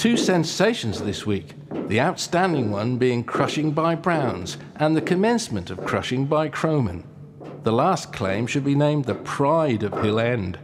[0.00, 1.52] two sensations this week
[1.88, 7.04] the outstanding one being crushing by Browns and the commencement of crushing by Krohmann.
[7.64, 10.58] The last claim should be named the pride of Hill End.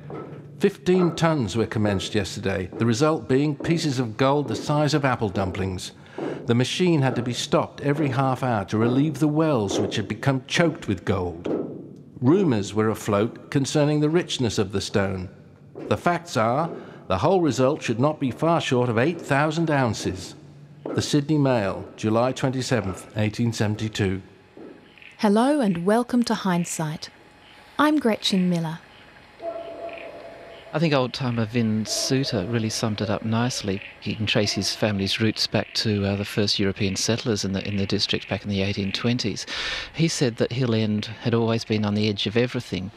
[0.61, 5.29] 15 tons were commenced yesterday, the result being pieces of gold the size of apple
[5.29, 5.93] dumplings.
[6.47, 10.09] The machine had to be stopped every half hour to relieve the wells which had
[10.09, 11.47] become choked with gold.
[12.23, 15.29] Rumours were afloat concerning the richness of the stone.
[15.75, 16.71] The facts are,
[17.09, 20.35] the whole result should not be far short of 8,000 ounces.
[20.95, 24.23] The Sydney Mail, July 27, 1872.
[25.19, 27.11] Hello and welcome to Hindsight.
[27.79, 28.81] I'm Gretchen Miller.
[30.73, 33.81] I think old timer Vin Suter really summed it up nicely.
[34.01, 37.67] He can trace his family's roots back to uh, the first European settlers in the
[37.67, 39.47] in the district back in the 1820s.
[39.95, 42.91] He said that Hill End had always been on the edge of everything.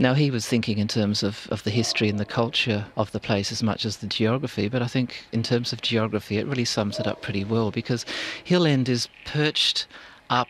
[0.00, 3.18] Now, he was thinking in terms of, of the history and the culture of the
[3.18, 6.64] place as much as the geography, but I think in terms of geography, it really
[6.64, 8.06] sums it up pretty well because
[8.44, 9.88] Hill End is perched
[10.30, 10.48] up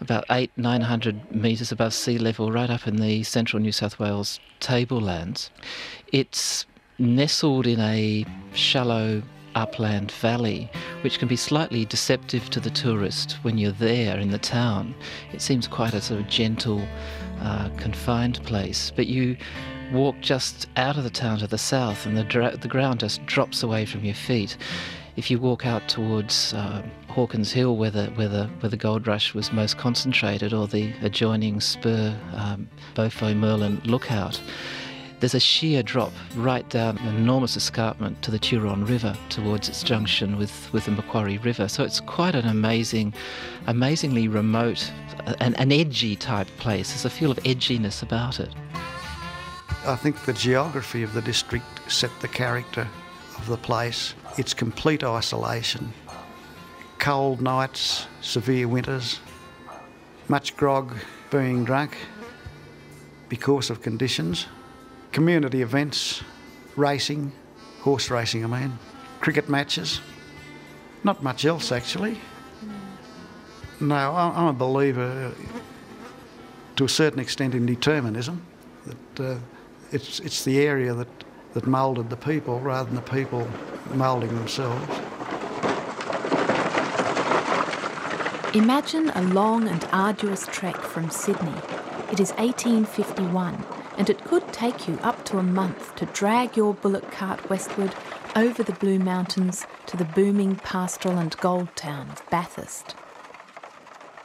[0.00, 3.98] about eight, nine hundred metres above sea level, right up in the central New South
[3.98, 5.50] Wales tablelands.
[6.10, 6.64] It's
[6.98, 8.24] nestled in a
[8.54, 9.22] shallow
[9.54, 10.70] upland valley,
[11.02, 14.94] which can be slightly deceptive to the tourist when you're there in the town.
[15.32, 16.82] It seems quite a sort of gentle,
[17.42, 19.36] uh, confined place, but you
[19.92, 23.62] walk just out of the town to the south, and the, the ground just drops
[23.62, 24.56] away from your feet.
[25.16, 29.06] If you walk out towards uh, Hawkins Hill, where the, where, the, where the gold
[29.06, 34.40] rush was most concentrated, or the adjoining spur um, Beaufoy Merlin lookout,
[35.22, 39.84] there's a sheer drop right down an enormous escarpment to the Turon River towards its
[39.84, 41.68] junction with, with the Macquarie River.
[41.68, 43.14] So it's quite an amazing,
[43.68, 44.90] amazingly remote,
[45.24, 46.90] uh, an, an edgy type place.
[46.90, 48.48] There's a feel of edginess about it.
[49.86, 52.88] I think the geography of the district set the character
[53.38, 54.14] of the place.
[54.38, 55.92] It's complete isolation.
[56.98, 59.20] Cold nights, severe winters,
[60.26, 60.96] much grog,
[61.30, 61.96] being drunk
[63.28, 64.48] because of conditions.
[65.12, 66.22] Community events,
[66.74, 67.32] racing,
[67.80, 68.78] horse racing, I mean,
[69.20, 70.00] cricket matches.
[71.04, 72.18] Not much else, actually.
[73.80, 75.32] No, I'm a believer
[76.76, 78.42] to a certain extent in determinism.
[78.86, 79.38] That uh,
[79.90, 81.08] it's, it's the area that,
[81.52, 83.46] that moulded the people rather than the people
[83.94, 84.88] moulding themselves.
[88.54, 91.54] Imagine a long and arduous trek from Sydney.
[92.12, 93.64] It is 1851,
[93.96, 97.94] and it could take you up to a month to drag your bullock cart westward
[98.34, 102.94] over the Blue Mountains to the booming pastoral and gold town of Bathurst.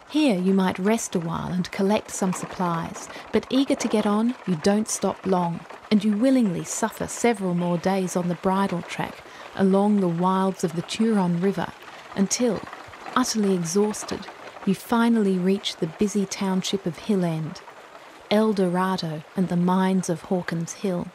[0.10, 4.36] Here you might rest a while and collect some supplies, but eager to get on,
[4.48, 5.60] you don't stop long,
[5.92, 9.18] and you willingly suffer several more days on the bridle track
[9.56, 11.74] along the wilds of the Turon River
[12.16, 12.62] until,
[13.16, 14.22] utterly exhausted,
[14.66, 17.62] you finally reach the busy township of Hill End,
[18.30, 21.08] El Dorado and the mines of Hawkins Hill.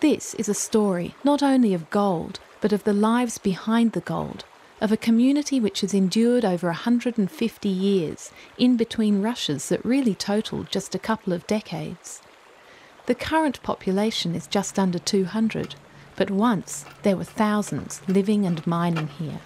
[0.00, 4.44] This is a story not only of gold, but of the lives behind the gold
[4.80, 10.64] of a community which has endured over 150 years in between rushes that really total
[10.64, 12.20] just a couple of decades.
[13.06, 15.76] The current population is just under 200,
[16.16, 19.40] but once there were thousands living and mining here.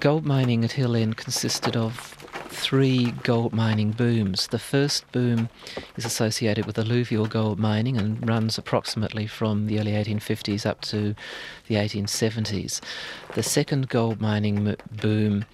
[0.00, 2.17] Gold mining at Hill End consisted of
[2.48, 4.48] three gold mining booms.
[4.48, 5.48] The first boom
[5.96, 11.14] is associated with alluvial gold mining and runs approximately from the early 1850s up to
[11.66, 12.80] the 1870s.
[13.34, 15.44] The second gold mining boom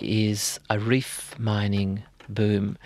[0.00, 2.78] is a reef mining boom,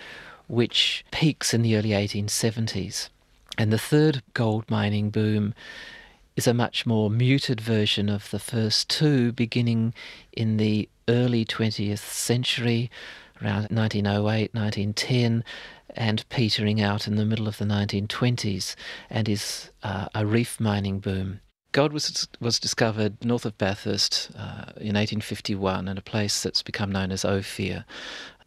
[0.47, 3.09] which peaks in the early 1870s.
[3.57, 5.53] And the third gold mining boom
[6.35, 9.93] is a much more muted version of the first two, beginning
[10.31, 12.89] in the early 20th century,
[13.41, 15.43] around 1908, 1910,
[15.95, 18.75] and petering out in the middle of the 1920s,
[19.09, 21.41] and is uh, a reef mining boom.
[21.71, 26.91] Gold was was discovered north of Bathurst uh, in 1851 in a place that's become
[26.91, 27.85] known as Ophir.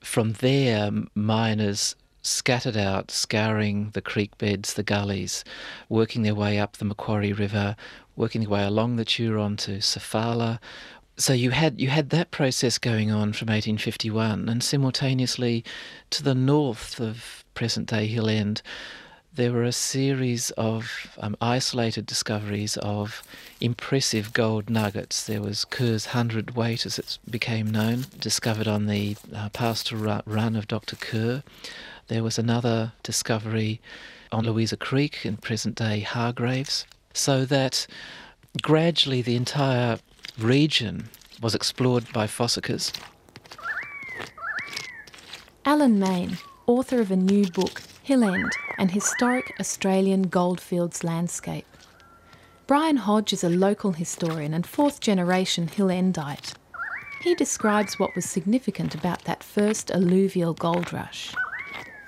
[0.01, 5.45] From there, miners scattered out, scouring the creek beds, the gullies,
[5.89, 7.77] working their way up the Macquarie River,
[8.17, 10.59] working their way along the Turon to Sofala,
[11.17, 15.65] so you had you had that process going on from 1851, and simultaneously,
[16.11, 18.63] to the north of present-day Hill End,
[19.33, 23.23] there were a series of um, isolated discoveries of
[23.61, 25.25] impressive gold nuggets.
[25.25, 30.69] There was Kerr's hundredweight, as it became known, discovered on the uh, pastoral run of
[30.69, 30.97] Dr.
[30.97, 31.43] Kerr.
[32.09, 33.81] There was another discovery
[34.31, 36.87] on Louisa Creek in present-day Hargraves.
[37.13, 37.87] So that
[38.63, 39.99] gradually the entire
[40.39, 41.09] region
[41.41, 42.93] was explored by fossickers.
[45.65, 51.67] Alan Mayne, author of a new book, Hill End, an historic Australian goldfields landscape.
[52.67, 56.55] Brian Hodge is a local historian and fourth generation Hill Endite.
[57.23, 61.35] He describes what was significant about that first alluvial gold rush.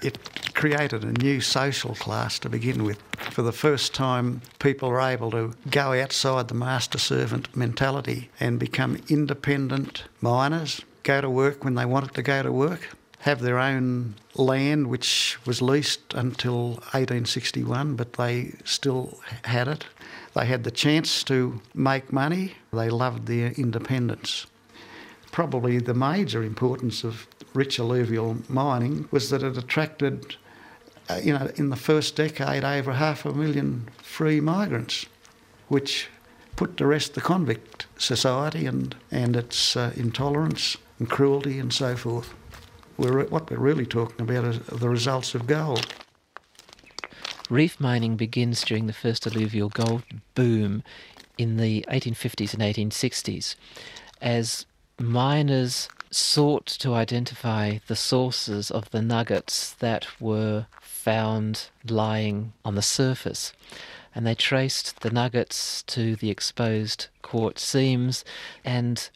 [0.03, 0.19] It
[0.55, 3.01] created a new social class to begin with.
[3.31, 8.59] For the first time, people were able to go outside the master servant mentality and
[8.59, 13.59] become independent miners, go to work when they wanted to go to work, have their
[13.59, 19.85] own land, which was leased until 1861, but they still had it.
[20.35, 22.55] They had the chance to make money.
[22.73, 24.47] They loved their independence.
[25.33, 27.27] Probably the major importance of
[27.57, 30.37] rich alluvial mining was that it attracted,
[31.09, 35.07] uh, you know, in the first decade, over half a million free migrants,
[35.69, 36.09] which
[36.55, 41.97] put to rest the convict society and, and its uh, intolerance and cruelty and so
[41.97, 42.33] forth.
[42.97, 45.87] We're, what we're really talking about is the results of gold.
[47.51, 50.03] Reef mining begins during the first alluvial gold
[50.35, 50.83] boom
[51.39, 53.55] in the 1850s and 1860s
[54.21, 54.67] as
[54.99, 62.83] miners sought to identify the sources of the nuggets that were found lying on the
[62.83, 63.53] surface.
[64.15, 68.25] And they traced the nuggets to the exposed quartz seams
[68.65, 69.09] and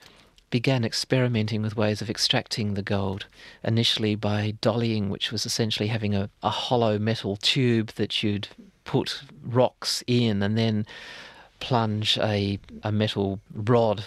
[0.51, 3.27] began experimenting with ways of extracting the gold,
[3.63, 8.49] initially by dollying, which was essentially having a, a hollow metal tube that you'd
[8.85, 10.85] put rocks in and then
[11.61, 14.05] plunge a, a metal rod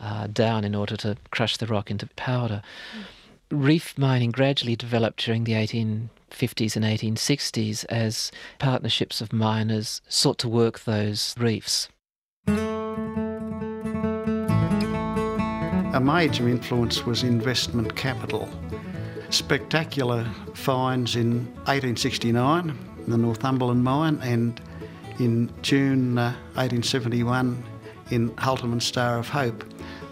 [0.00, 2.62] uh, down in order to crush the rock into powder.
[2.96, 3.04] Mm.
[3.50, 10.48] Reef mining gradually developed during the 1850s and 1860s as partnerships of miners sought to
[10.48, 11.88] work those reefs.
[15.92, 18.48] A major influence was investment capital.
[19.30, 20.24] Spectacular
[20.54, 24.60] finds in 1869 in the Northumberland mine and
[25.18, 27.62] in June uh, 1871
[28.10, 29.64] in Holtermann Star of Hope.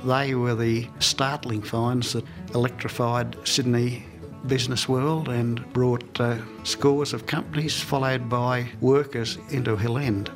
[0.05, 2.25] They were the startling finds that
[2.55, 4.05] electrified Sydney
[4.47, 10.31] business world and brought uh, scores of companies, followed by workers, into Hill End.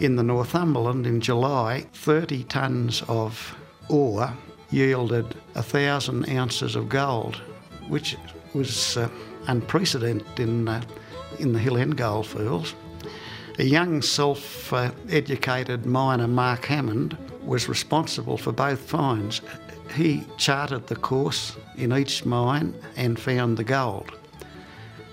[0.00, 3.56] In the Northumberland in July, 30 tonnes of
[3.88, 4.32] ore
[4.70, 7.36] yielded a thousand ounces of gold,
[7.88, 8.16] which
[8.54, 9.08] was uh,
[9.46, 10.82] unprecedented in, uh,
[11.38, 12.74] in the Hill End gold fields.
[13.58, 14.72] A young self
[15.10, 17.16] educated miner, Mark Hammond,
[17.46, 19.40] was responsible for both finds.
[19.94, 24.12] He charted the course in each mine and found the gold.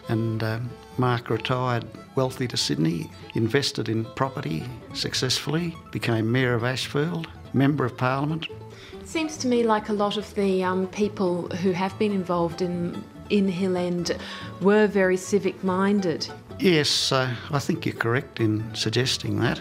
[0.10, 0.60] And uh,
[0.98, 1.86] Mark retired
[2.16, 4.64] wealthy to Sydney, invested in property
[4.94, 8.48] successfully, became Mayor of Ashfield, Member of Parliament,
[8.94, 12.62] It Seems to me like a lot of the um, people who have been involved
[12.62, 14.16] in in Hill End
[14.62, 16.28] were very civic minded.
[16.60, 19.60] Yes, uh, I think you're correct in suggesting that.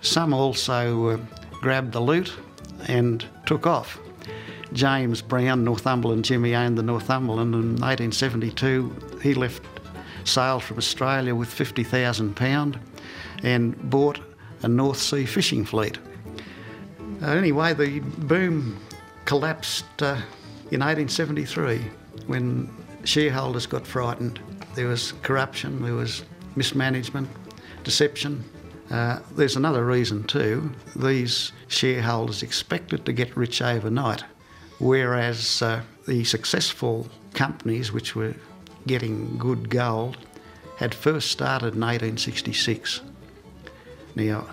[0.00, 1.18] Some also uh,
[1.60, 2.32] grabbed the loot
[2.88, 3.98] and took off.
[4.72, 9.18] James Brown, Northumberland Jimmy, owned the Northumberland in 1872.
[9.22, 9.62] He left,
[10.24, 12.78] sailed from Australia with £50,000
[13.42, 14.20] and bought
[14.62, 15.98] a North Sea fishing fleet.
[17.22, 18.78] Anyway, the boom
[19.24, 20.16] collapsed uh,
[20.70, 21.80] in 1873
[22.26, 22.68] when
[23.04, 24.40] shareholders got frightened.
[24.74, 26.24] There was corruption, there was
[26.56, 27.28] mismanagement,
[27.84, 28.44] deception.
[28.90, 30.72] Uh, there's another reason too.
[30.94, 34.24] These shareholders expected to get rich overnight,
[34.78, 38.34] whereas uh, the successful companies which were
[38.86, 40.16] getting good gold
[40.76, 43.00] had first started in 1866.
[44.14, 44.46] Now,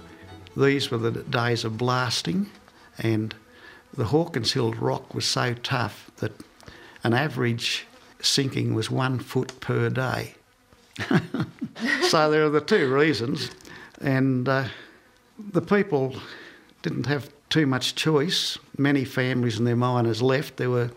[0.55, 2.49] these were the days of blasting,
[2.97, 3.35] and
[3.93, 6.31] the Hawkins Hill rock was so tough that
[7.03, 7.85] an average
[8.21, 10.35] sinking was one foot per day.
[12.09, 13.49] so there are the two reasons,
[14.01, 14.65] and uh,
[15.51, 16.15] the people
[16.81, 18.57] didn't have too much choice.
[18.77, 20.57] Many families and their miners left.
[20.57, 20.91] There were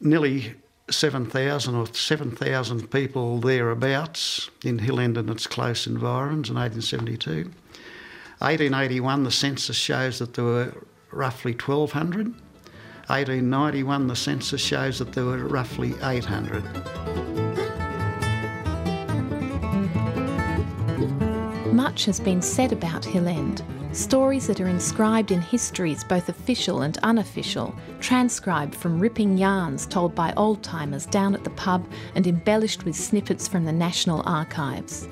[0.00, 0.54] nearly
[0.90, 7.50] 7,000 or 7,000 people thereabouts in Hill End and its close environs in 1872.
[8.38, 10.74] 1881, the census shows that there were
[11.10, 12.26] roughly 1,200.
[13.06, 17.33] 1891, the census shows that there were roughly 800.
[21.74, 23.64] Much has been said about Hill End.
[23.90, 30.14] Stories that are inscribed in histories, both official and unofficial, transcribed from ripping yarns told
[30.14, 35.08] by old timers down at the pub and embellished with snippets from the National Archives.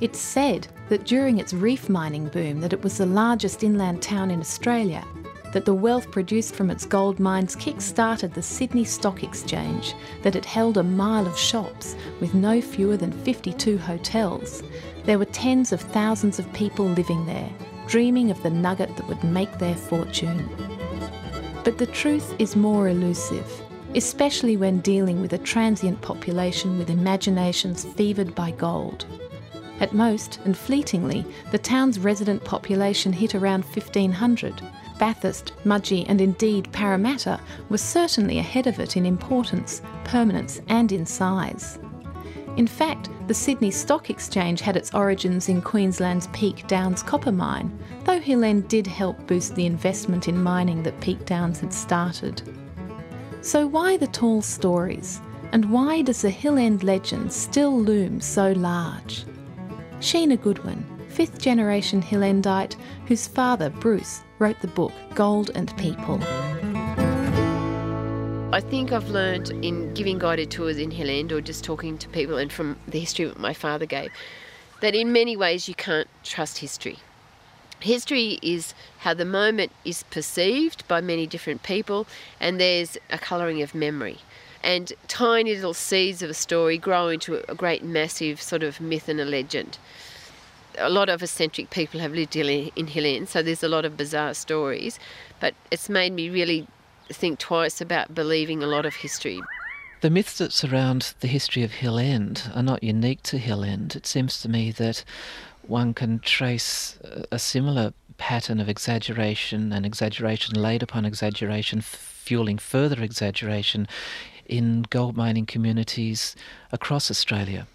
[0.00, 4.30] It's said that during its reef mining boom that it was the largest inland town
[4.30, 5.04] in Australia,
[5.52, 10.44] that the wealth produced from its gold mines kick-started the Sydney Stock Exchange, that it
[10.44, 14.62] held a mile of shops with no fewer than 52 hotels.
[15.10, 17.50] There were tens of thousands of people living there,
[17.88, 20.48] dreaming of the nugget that would make their fortune.
[21.64, 23.44] But the truth is more elusive,
[23.96, 29.04] especially when dealing with a transient population with imaginations fevered by gold.
[29.80, 34.62] At most, and fleetingly, the town's resident population hit around 1500.
[35.00, 41.04] Bathurst, Mudgee, and indeed Parramatta were certainly ahead of it in importance, permanence, and in
[41.04, 41.80] size.
[42.56, 47.78] In fact, the Sydney Stock Exchange had its origins in Queensland's Peak Downs copper mine,
[48.04, 52.42] though Hill End did help boost the investment in mining that Peak Downs had started.
[53.40, 55.20] So, why the tall stories?
[55.52, 59.24] And why does the Hill End legend still loom so large?
[60.00, 62.76] Sheena Goodwin, fifth generation Hillendite,
[63.06, 66.20] whose father, Bruce, wrote the book Gold and People.
[68.52, 72.08] I think I've learned in giving guided tours in Hill End or just talking to
[72.08, 74.10] people and from the history that my father gave
[74.80, 76.98] that in many ways you can't trust history.
[77.78, 82.08] History is how the moment is perceived by many different people,
[82.40, 84.18] and there's a colouring of memory
[84.64, 89.08] and tiny little seeds of a story grow into a great massive sort of myth
[89.08, 89.78] and a legend.
[90.76, 94.34] A lot of eccentric people have lived in Hill so there's a lot of bizarre
[94.34, 94.98] stories,
[95.38, 96.66] but it's made me really
[97.14, 99.40] think twice about believing a lot of history.
[100.00, 103.94] The myths that surround the history of Hill End are not unique to Hill End.
[103.94, 105.04] It seems to me that
[105.62, 106.98] one can trace
[107.30, 113.86] a similar pattern of exaggeration and exaggeration laid upon exaggeration, fueling further exaggeration
[114.46, 116.34] in gold mining communities
[116.72, 117.66] across Australia.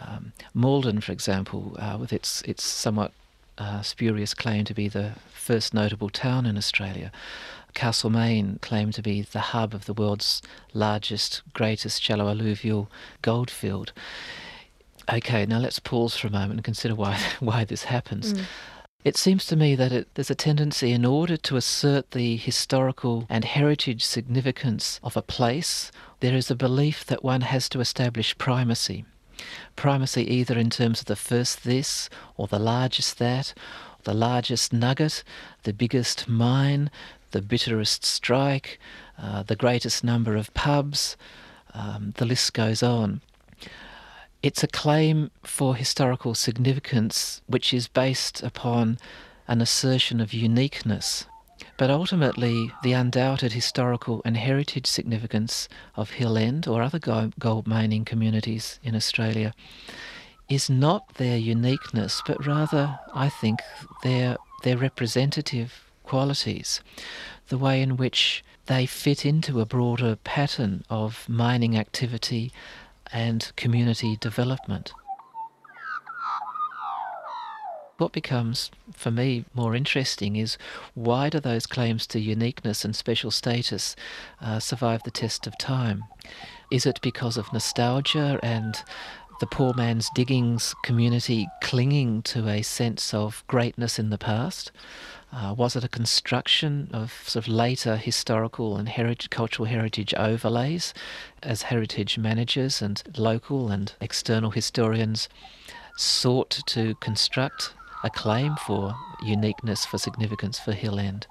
[0.00, 3.12] Um, Maldon, for example, uh, with its its somewhat
[3.58, 7.12] uh, spurious claim to be the first notable town in Australia.
[7.74, 10.40] Castlemaine claimed to be the hub of the world's
[10.72, 12.90] largest, greatest shallow alluvial
[13.22, 13.92] goldfield.
[15.12, 18.32] Okay, now let's pause for a moment and consider why why this happens.
[18.32, 18.44] Mm.
[19.04, 23.26] It seems to me that it, there's a tendency, in order to assert the historical
[23.28, 28.38] and heritage significance of a place, there is a belief that one has to establish
[28.38, 29.04] primacy.
[29.76, 33.52] Primacy either in terms of the first this, or the largest that,
[34.04, 35.22] the largest nugget,
[35.64, 36.90] the biggest mine,
[37.34, 38.78] the bitterest strike,
[39.18, 41.16] uh, the greatest number of pubs,
[41.74, 43.20] um, the list goes on.
[44.40, 48.98] It's a claim for historical significance which is based upon
[49.48, 51.26] an assertion of uniqueness.
[51.76, 58.04] But ultimately, the undoubted historical and heritage significance of Hill End or other gold mining
[58.04, 59.52] communities in Australia
[60.48, 63.58] is not their uniqueness, but rather, I think,
[64.04, 66.80] their, their representative qualities,
[67.48, 72.52] the way in which they fit into a broader pattern of mining activity
[73.12, 74.92] and community development.
[77.98, 80.58] What becomes, for me, more interesting is
[80.94, 83.94] why do those claims to uniqueness and special status
[84.40, 86.04] uh, survive the test of time?
[86.72, 88.82] Is it because of nostalgia and
[89.40, 94.70] the poor man's diggings community clinging to a sense of greatness in the past?
[95.32, 100.94] Uh, was it a construction of sort of later historical and heritage, cultural heritage overlays
[101.42, 105.28] as heritage managers and local and external historians
[105.96, 107.74] sought to construct
[108.04, 111.26] a claim for uniqueness, for significance for Hill End?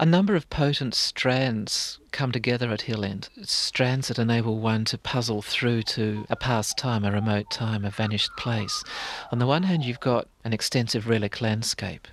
[0.00, 4.98] A number of potent strands come together at Hill End, strands that enable one to
[4.98, 8.82] puzzle through to a past time, a remote time, a vanished place.
[9.30, 12.08] On the one hand, you've got an extensive relic landscape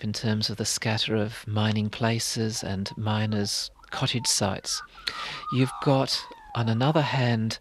[0.00, 4.80] in terms of the scatter of mining places and miners' cottage sites.
[5.52, 7.58] You've got, on another hand,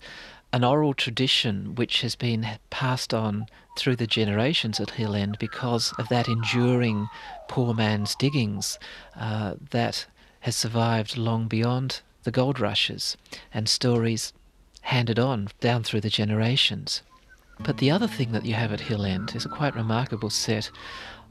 [0.54, 5.94] an oral tradition which has been passed on through the generations at Hill End because
[5.98, 7.08] of that enduring
[7.48, 8.80] poor man's diggings
[9.16, 10.06] uh, that
[10.42, 13.18] has survived long beyond the gold rushes
[13.54, 14.34] and stories
[14.82, 17.02] handed on down through the generations.
[17.60, 20.70] But the other thing that you have at Hill End is a quite remarkable set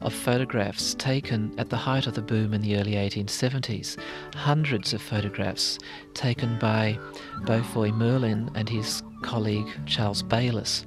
[0.00, 3.98] of photographs taken at the height of the boom in the early 1870s.
[4.34, 5.78] Hundreds of photographs
[6.14, 6.98] taken by
[7.42, 10.86] Beaufoy Merlin and his colleague Charles Bayliss.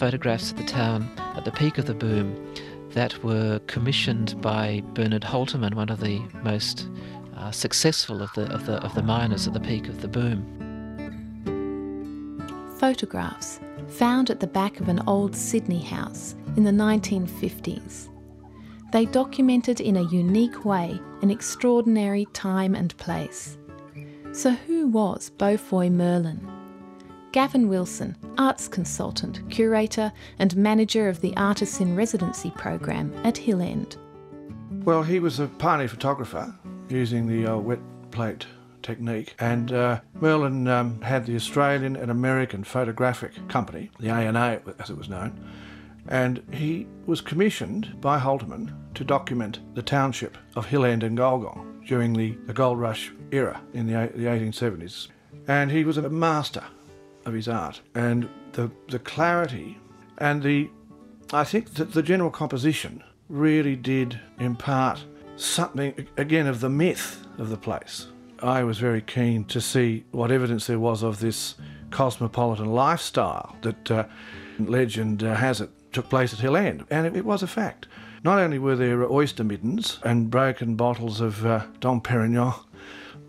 [0.00, 2.54] Photographs of the town at the peak of the boom
[2.92, 6.88] that were commissioned by Bernard Holtermann, one of the most
[7.36, 10.42] uh, successful of the, of, the, of the miners at the peak of the boom.
[12.78, 18.08] Photographs found at the back of an old Sydney house in the 1950s.
[18.92, 23.58] They documented in a unique way an extraordinary time and place.
[24.32, 26.40] So, who was Beaufoy Merlin?
[27.32, 33.60] Gavin Wilson, arts consultant, curator, and manager of the Artists in Residency program at Hill
[33.60, 33.98] End.
[34.82, 36.54] Well, he was a pioneer photographer
[36.88, 37.80] using the uh, wet
[38.10, 38.46] plate
[38.82, 44.88] technique, and uh, Merlin um, had the Australian and American Photographic Company, the ANA as
[44.88, 45.38] it was known,
[46.08, 51.86] and he was commissioned by Holtermann to document the township of Hill End and Gulgong
[51.86, 55.08] during the, the gold rush era in the, the 1870s.
[55.46, 56.64] And he was a master
[57.24, 59.78] of his art, and the, the clarity
[60.18, 60.70] and the,
[61.32, 65.04] I think that the general composition really did impart
[65.36, 68.08] something, again, of the myth of the place.
[68.42, 71.54] I was very keen to see what evidence there was of this
[71.90, 74.04] cosmopolitan lifestyle that uh,
[74.58, 77.86] legend uh, has it took place at Hill End, and it, it, was a fact.
[78.22, 82.54] Not only were there oyster middens and broken bottles of uh, Dom Perignon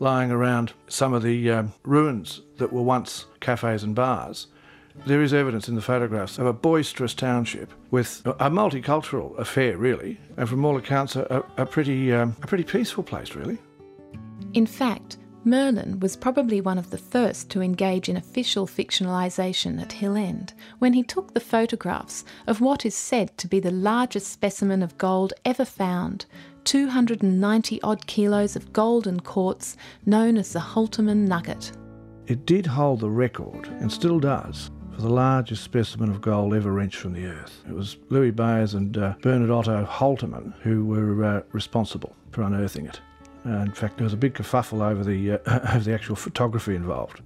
[0.01, 4.47] lying around some of the um, ruins that were once cafes and bars,
[5.05, 10.19] there is evidence in the photographs of a boisterous township with a multicultural affair, really,
[10.37, 13.59] and from all accounts, a, a pretty, um, a pretty peaceful place, really.
[14.53, 19.91] In fact, Merlin was probably one of the first to engage in official fictionalisation at
[19.91, 24.31] Hill End when he took the photographs of what is said to be the largest
[24.31, 26.25] specimen of gold ever found
[26.65, 31.71] 290 odd kilos of gold and quartz known as the Holtermann Nugget.
[32.27, 36.71] It did hold the record, and still does, for the largest specimen of gold ever
[36.71, 37.63] wrenched from the earth.
[37.67, 42.85] It was Louis Beyers and uh, Bernard Otto Holtermann who were uh, responsible for unearthing
[42.85, 43.01] it.
[43.45, 45.37] Uh, in fact, there was a big kerfuffle over the uh,
[45.75, 47.21] over the actual photography involved.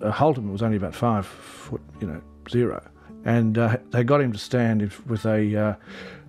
[0.00, 2.82] Uh, Holtermann was only about five foot, you know, zero,
[3.24, 5.74] and uh, they got him to stand with a, uh,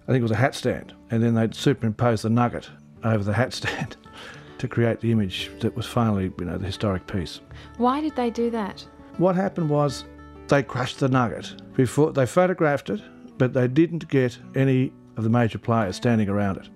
[0.09, 2.67] I think it was a hat stand, and then they'd superimpose the nugget
[3.03, 3.95] over the hat stand
[4.57, 7.41] to create the image that was finally, you know, the historic piece.
[7.77, 8.83] Why did they do that?
[9.19, 10.05] What happened was
[10.47, 13.03] they crushed the nugget before they photographed it,
[13.37, 16.69] but they didn't get any of the major players standing around it.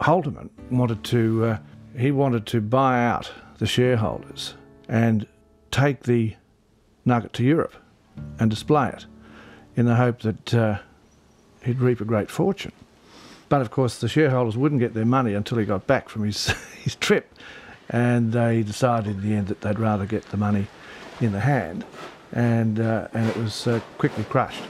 [0.00, 1.58] Holtermann wanted to uh,
[1.94, 4.54] he wanted to buy out the shareholders
[4.88, 5.26] and
[5.70, 6.34] take the
[7.04, 7.74] nugget to Europe
[8.38, 9.04] and display it
[9.76, 10.78] in the hope that uh,
[11.64, 12.72] he'd reap a great fortune.
[13.48, 16.48] But of course, the shareholders wouldn't get their money until he got back from his,
[16.82, 17.32] his trip,
[17.88, 20.66] and they decided in the end that they'd rather get the money
[21.20, 21.84] in the hand,
[22.32, 24.62] and, uh, and it was uh, quickly crushed.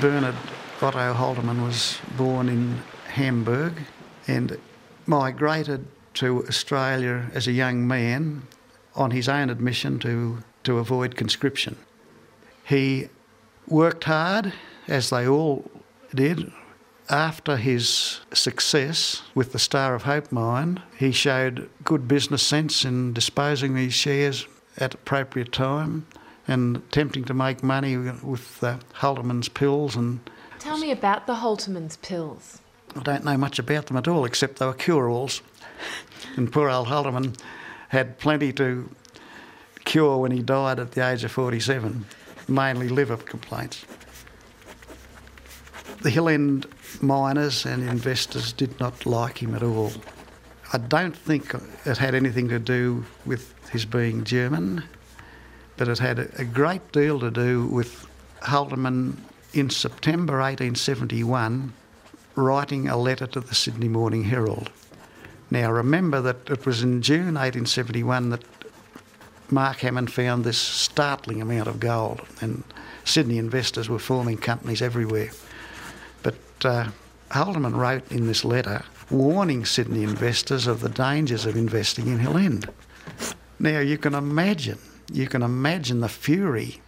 [0.00, 0.36] Bernard
[0.80, 3.72] Otto Holtermann was born in Hamburg
[4.28, 4.56] and
[5.06, 8.42] migrated to Australia as a young man
[8.94, 11.76] on his own admission to, to avoid conscription.
[12.68, 13.08] He
[13.66, 14.52] worked hard,
[14.86, 15.70] as they all
[16.14, 16.52] did.
[17.08, 23.14] After his success with the Star of Hope mine, he showed good business sense in
[23.14, 26.06] disposing these shares at appropriate time
[26.46, 30.20] and attempting to make money with uh, the Holtermann's pills and
[30.58, 32.60] Tell me about the Holtermann's pills.
[32.94, 35.40] I don't know much about them at all, except they were cure-alls.
[36.36, 37.38] and poor old Holtermann
[37.88, 38.90] had plenty to
[39.84, 42.04] cure when he died at the age of 47,
[42.48, 43.84] mainly liver complaints.
[46.02, 46.66] The Hill End
[47.02, 49.92] miners and investors did not like him at all.
[50.72, 54.84] I don't think it had anything to do with his being German,
[55.76, 58.06] but it had a great deal to do with
[58.42, 59.16] Holtermann
[59.52, 61.72] in September 1871
[62.34, 64.70] writing a letter to the Sydney Morning Herald.
[65.50, 68.44] Now, remember that it was in June 1871 that
[69.50, 72.62] Mark Hammond found this startling amount of gold, and
[73.04, 75.30] Sydney investors were forming companies everywhere.
[76.22, 76.88] But uh,
[77.30, 82.36] Holtermann wrote in this letter warning Sydney investors of the dangers of investing in Hill
[82.36, 82.68] End.
[83.58, 84.78] Now, you can imagine,
[85.12, 86.82] you can imagine the fury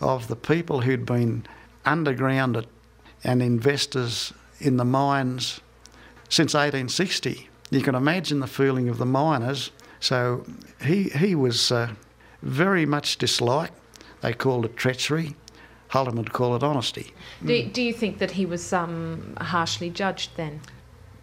[0.00, 1.46] of the people who'd been
[1.84, 2.66] underground
[3.24, 5.60] and investors in the mines
[6.28, 7.48] since 1860.
[7.70, 9.70] You can imagine the feeling of the miners.
[10.00, 10.46] So
[10.82, 11.92] he, he was uh,
[12.42, 13.74] very much disliked.
[14.20, 15.36] They called it treachery.
[15.90, 17.14] Holtermann would call it honesty.
[17.44, 20.60] Do, do you think that he was um, harshly judged then?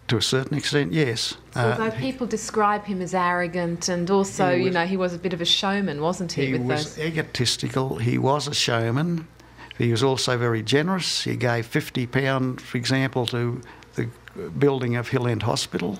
[0.08, 1.36] To a certain extent, yes.
[1.56, 5.18] Although uh, people describe him as arrogant and also, was, you know, he was a
[5.18, 6.46] bit of a showman, wasn't he?
[6.46, 6.98] He was those...
[6.98, 7.96] egotistical.
[7.96, 9.28] He was a showman.
[9.78, 11.24] He was also very generous.
[11.24, 13.60] He gave £50, for example, to
[13.94, 14.08] the
[14.58, 15.98] building of Hill End Hospital.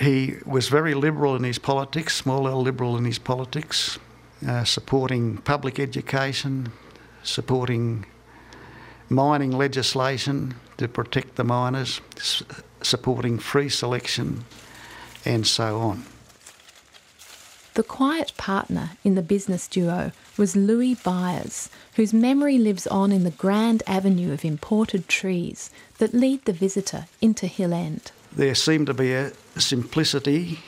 [0.00, 3.98] He was very liberal in his politics, small L liberal in his politics.
[4.46, 6.70] uh, supporting public education,
[7.24, 8.06] supporting
[9.08, 12.44] mining legislation to protect the miners, s-
[12.80, 14.44] supporting free selection,
[15.24, 16.04] and so on.
[17.74, 23.24] The quiet partner in the business duo was Louis Beyers, whose memory lives on in
[23.24, 28.12] the grand avenue of imported trees that lead the visitor into Hill End.
[28.32, 30.60] There seemed to be a simplicity,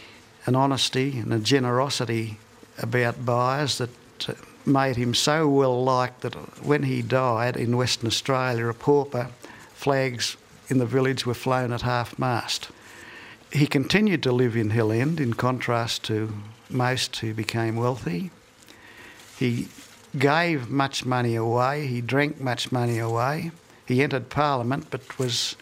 [0.46, 2.38] an honesty, and a generosity
[2.79, 3.90] about Beyers that
[4.29, 4.35] uh,
[4.66, 9.29] made him so well liked that when he died in Western Australia, a pauper,
[9.73, 10.37] flags
[10.68, 12.70] in the village were flown at half mast.
[13.53, 16.33] He continued to live in Hill End in contrast to
[16.68, 18.31] most who became wealthy.
[19.38, 19.68] He
[20.18, 23.51] gave much money away, he drank much money away.
[23.87, 25.57] He entered Parliament but was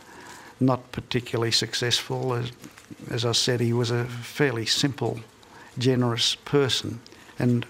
[0.61, 2.35] not particularly successful.
[2.35, 2.53] As,
[3.11, 5.21] as I said, he was a fairly simple,
[5.79, 7.01] generous person
[7.39, 7.67] and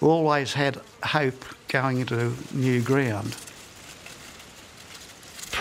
[0.00, 3.36] always had hope going into new ground.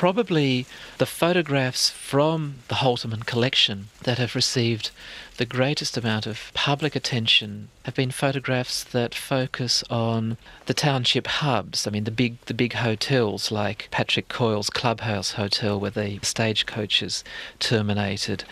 [0.02, 0.66] Probably
[0.98, 4.90] the photographs from the Holtermann collection that have received
[5.38, 11.86] the greatest amount of public attention have been photographs that focus on the township hubs.
[11.86, 17.24] I mean, the big the big hotels like Patrick Coyle's Clubhouse Hotel, where the stagecoaches
[17.60, 18.44] terminated,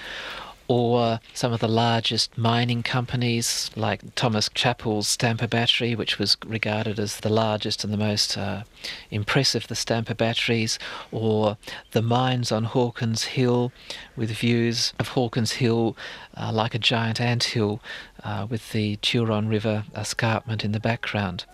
[0.69, 6.99] or some of the largest mining companies like Thomas Chappell's Stamper Battery, which was regarded
[6.99, 8.61] as the largest and the most uh,
[9.09, 10.77] impressive, the Stamper Batteries,
[11.11, 11.57] or
[11.91, 13.71] the mines on Hawkins Hill
[14.15, 15.97] with views of Hawkins Hill
[16.37, 17.81] uh, like a giant ant hill
[18.23, 21.45] uh, with the Turon River escarpment in the background.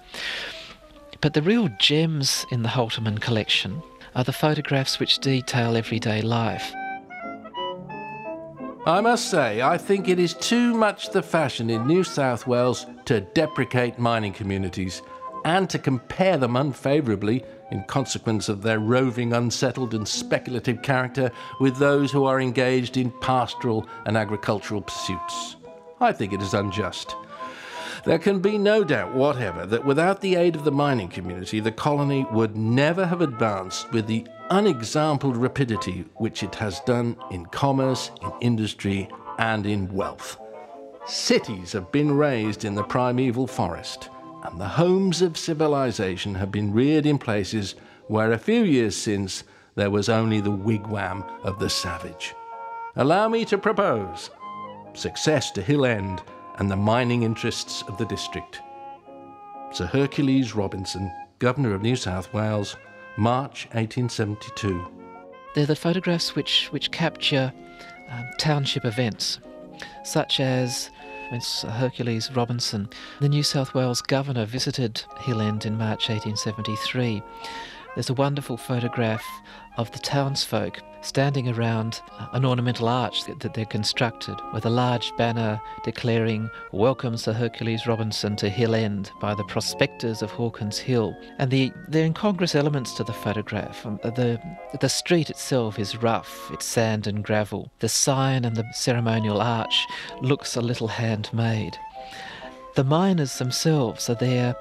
[1.22, 3.82] But the real gems in the Holtermann collection
[4.14, 6.74] are the photographs which detail everyday life.
[8.88, 12.86] I must say, I think it is too much the fashion in New South Wales
[13.06, 15.02] to deprecate mining communities
[15.44, 21.78] and to compare them unfavourably in consequence of their roving, unsettled, and speculative character with
[21.78, 25.56] those who are engaged in pastoral and agricultural pursuits.
[26.00, 27.16] I think it is unjust.
[28.06, 31.72] There can be no doubt whatever that without the aid of the mining community, the
[31.72, 38.12] colony would never have advanced with the unexampled rapidity which it has done in commerce,
[38.22, 40.38] in industry, and in wealth.
[41.08, 44.10] Cities have been raised in the primeval forest,
[44.44, 47.74] and the homes of civilization have been reared in places
[48.06, 52.36] where a few years since there was only the wigwam of the savage.
[52.96, 54.30] Allow me to propose
[54.94, 56.22] success to Hill End
[56.58, 58.62] and the mining interests of the district.
[59.72, 62.78] Sir Hercules Robinson, Governor of New South Wales,
[63.18, 64.88] March 1872.
[65.54, 67.52] They're the photographs which, which capture
[68.10, 69.40] um, township events,
[70.04, 70.90] such as
[71.30, 72.90] when Sir Hercules Robinson,
[73.20, 77.24] the New South Wales Governor, visited Hill End in March 1873.
[77.96, 79.26] There's a wonderful photograph
[79.78, 82.02] of the townsfolk standing around
[82.34, 88.36] an ornamental arch that they're constructed with a large banner declaring Welcome Sir Hercules Robinson
[88.38, 91.16] to Hill End by the prospectors of Hawkins Hill.
[91.38, 93.86] And the, the incongruous elements to the photograph.
[93.86, 94.42] Um, the,
[94.82, 97.72] the street itself is rough, it's sand and gravel.
[97.80, 99.86] The sign and the ceremonial arch
[100.22, 101.78] looks a little handmade.
[102.76, 104.54] The miners themselves are there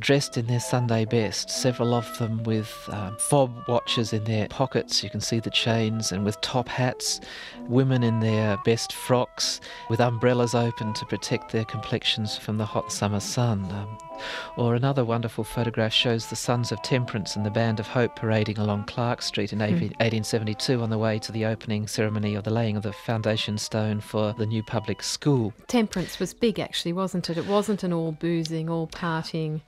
[0.00, 5.04] dressed in their Sunday best, several of them with um, fob watches in their pockets.
[5.04, 7.20] You can see the chains, and with top hats.
[7.68, 12.90] Women in their best frocks, with umbrellas open to protect their complexions from the hot
[12.90, 13.64] summer sun.
[13.70, 13.98] Um,
[14.56, 18.58] or another wonderful photograph shows the Sons of Temperance and the Band of Hope parading
[18.58, 22.76] along Clark Street in 1872 on the way to the opening ceremony of the laying
[22.76, 25.52] of the foundation stone for the new public school.
[25.68, 27.38] Temperance was big, actually, wasn't it?
[27.38, 29.60] It wasn't an all boozing, all partying.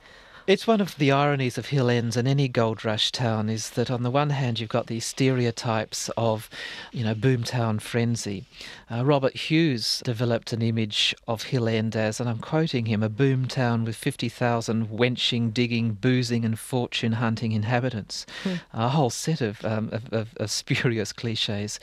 [0.47, 3.91] It's one of the ironies of Hill Ends and any gold rush town is that
[3.91, 6.49] on the one hand you've got these stereotypes of,
[6.91, 8.45] you know, boomtown frenzy.
[8.91, 13.09] Uh, Robert Hughes developed an image of Hill End as, and I'm quoting him, a
[13.09, 18.25] boomtown with 50,000 wenching, digging, boozing and fortune hunting inhabitants.
[18.73, 21.79] A whole set of, um, of, of, of spurious cliches.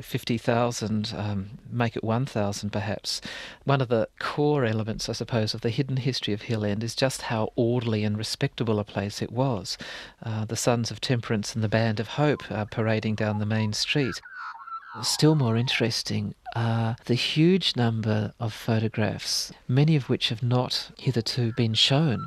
[0.00, 3.20] 50,000, um, make it 1,000 perhaps.
[3.64, 6.94] One of the core elements, I suppose, of the hidden history of Hill End is
[6.94, 9.78] just how orderly and respectable a place it was.
[10.22, 13.72] Uh, the Sons of Temperance and the Band of Hope are parading down the main
[13.72, 14.20] street.
[15.00, 21.52] Still more interesting are the huge number of photographs, many of which have not hitherto
[21.56, 22.26] been shown,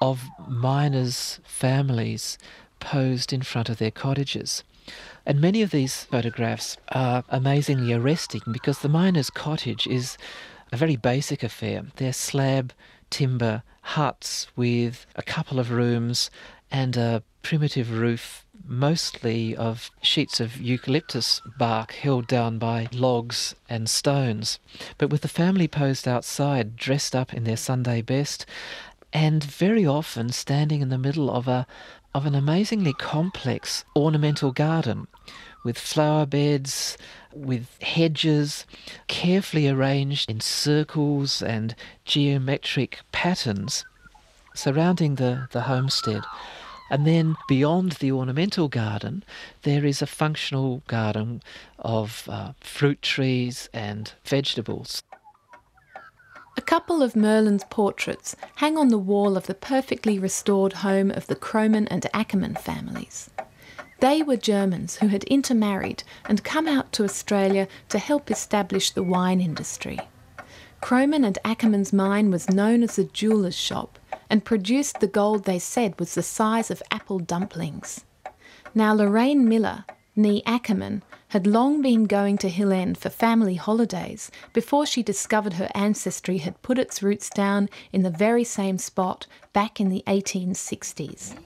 [0.00, 2.38] of miners' families
[2.78, 4.62] posed in front of their cottages.
[5.26, 10.16] And many of these photographs are amazingly arresting because the miner's cottage is
[10.70, 11.86] a very basic affair.
[11.96, 12.72] They're slab,
[13.10, 16.30] timber, huts with a couple of rooms
[16.70, 23.88] and a primitive roof, mostly of sheets of eucalyptus bark held down by logs and
[23.88, 24.58] stones.
[24.98, 28.46] But with the family posed outside, dressed up in their Sunday best,
[29.12, 31.66] and very often standing in the middle of a
[32.14, 35.06] of an amazingly complex ornamental garden
[35.64, 36.96] with flower beds,
[37.34, 38.64] with hedges,
[39.06, 41.74] carefully arranged in circles and
[42.04, 43.84] geometric patterns
[44.56, 46.22] surrounding the, the homestead.
[46.88, 49.24] And then beyond the ornamental garden,
[49.62, 51.42] there is a functional garden
[51.78, 55.02] of uh, fruit trees and vegetables.
[56.56, 61.26] A couple of Merlin's portraits hang on the wall of the perfectly restored home of
[61.26, 63.30] the Krohmann and Ackerman families.
[64.00, 69.02] They were Germans who had intermarried and come out to Australia to help establish the
[69.02, 69.98] wine industry.
[70.82, 75.58] Krohmann and Ackerman's mine was known as a jeweller's shop and produced the gold they
[75.58, 78.04] said was the size of apple dumplings.
[78.74, 79.84] Now, Lorraine Miller,
[80.14, 85.54] nee Ackerman, had long been going to Hill End for family holidays before she discovered
[85.54, 90.04] her ancestry had put its roots down in the very same spot back in the
[90.06, 91.36] 1860s.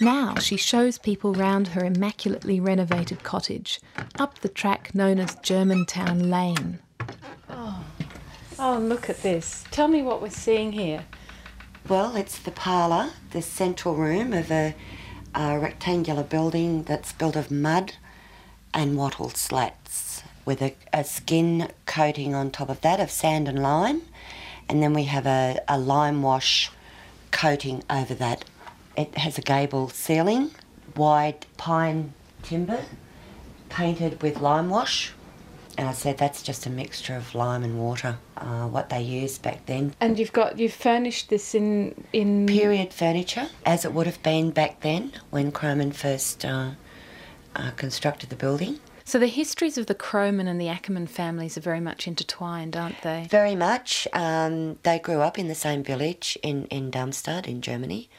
[0.00, 3.80] Now she shows people round her immaculately renovated cottage,
[4.18, 6.78] up the track known as Germantown Lane.
[7.50, 7.84] Oh,
[8.58, 9.64] oh look at this.
[9.70, 11.04] Tell me what we're seeing here.
[11.90, 14.76] Well, it's the parlour, the central room of a,
[15.34, 17.94] a rectangular building that's built of mud
[18.72, 23.60] and wattle slats with a, a, skin coating on top of that of sand and
[23.60, 24.02] lime.
[24.68, 26.70] And then we have a, a lime wash
[27.32, 28.44] coating over that
[28.96, 30.52] it has a gable ceiling,
[30.94, 32.84] wide pine timber,
[33.68, 35.12] painted with lime wash.
[35.80, 39.40] And I said that's just a mixture of lime and water, uh, what they used
[39.40, 39.94] back then.
[39.98, 44.50] And you've got you've furnished this in in period furniture, as it would have been
[44.50, 46.72] back then when Krohmann first uh,
[47.56, 48.78] uh, constructed the building.
[49.06, 53.00] So the histories of the Krohmann and the Ackerman families are very much intertwined, aren't
[53.00, 53.26] they?
[53.30, 54.06] Very much.
[54.12, 58.10] Um, they grew up in the same village in in Darmstadt in Germany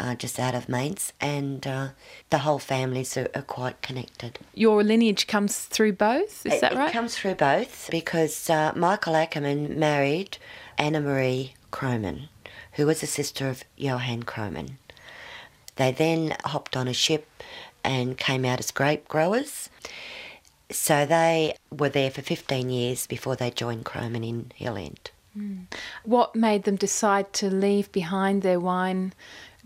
[0.00, 1.88] uh, just out of Mainz, and uh,
[2.30, 4.38] the whole families are, are, quite connected.
[4.54, 6.90] Your lineage comes through both, is it, that right?
[6.90, 10.38] It comes through both because uh, Michael Ackerman married
[10.76, 12.28] Anna Marie Krohmann,
[12.72, 14.72] who was a sister of Johann Krohmann.
[15.76, 17.26] They then hopped on a ship
[17.84, 19.68] and came out as grape growers.
[20.70, 25.10] So they were there for 15 years before they joined Krohmann in Hill End.
[25.36, 25.66] Mm.
[26.04, 29.12] What made them decide to leave behind their wine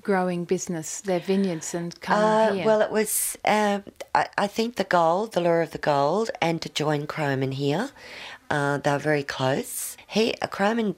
[0.02, 2.66] growing business, their vineyards, and come uh, here?
[2.66, 3.80] Well, it was, uh,
[4.14, 7.90] I, I, think, the gold, the lure of the gold, and to join Krohmann here.
[8.50, 9.96] Uh, they were very close.
[10.06, 10.96] He, uh, Krohmann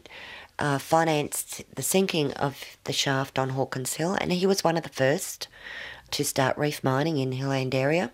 [0.59, 4.83] uh, financed the sinking of the shaft on Hawkins Hill, and he was one of
[4.83, 5.49] the first
[6.11, 8.13] to start reef mining in Hill End area.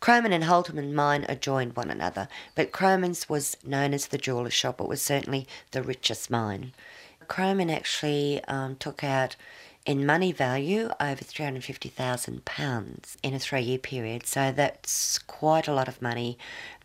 [0.00, 4.80] Krohmann and Holtermann mine adjoined one another, but Krohmann's was known as the jeweller's shop.
[4.80, 6.72] It was certainly the richest mine.
[7.26, 9.36] Krohmann actually um, took out
[9.88, 14.26] in money value over £350,000 in a three year period.
[14.26, 16.36] So that's quite a lot of money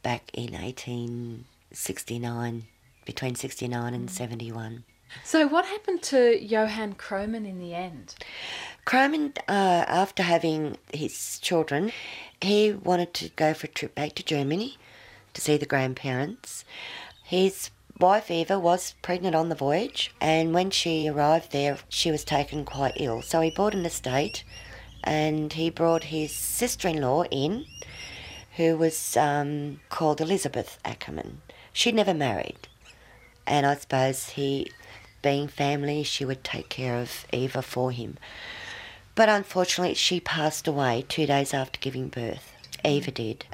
[0.02, 2.64] back in 1869,
[3.06, 4.86] between 69 and 71.
[5.24, 8.16] So, what happened to Johann Krohmann in the end?
[8.88, 11.92] Krohmann, uh, after having his children,
[12.42, 14.78] he wanted to go for a trip back to Germany
[15.36, 16.66] to see the grandparents.
[17.24, 17.70] His
[18.04, 22.66] wife Eva was pregnant on the voyage, and when she arrived there, she was taken
[22.66, 23.22] quite ill.
[23.22, 24.44] So he bought an estate,
[25.06, 27.66] and he brought his sister-in-law in,
[28.58, 31.42] who was um, called Elizabeth Ackerman.
[31.72, 32.68] She'd never married,
[33.48, 34.70] and I suppose he,
[35.22, 38.18] being family, she would take care of Eva for him.
[39.16, 42.52] But unfortunately, she passed away two days after giving birth.
[42.84, 43.46] Eva did,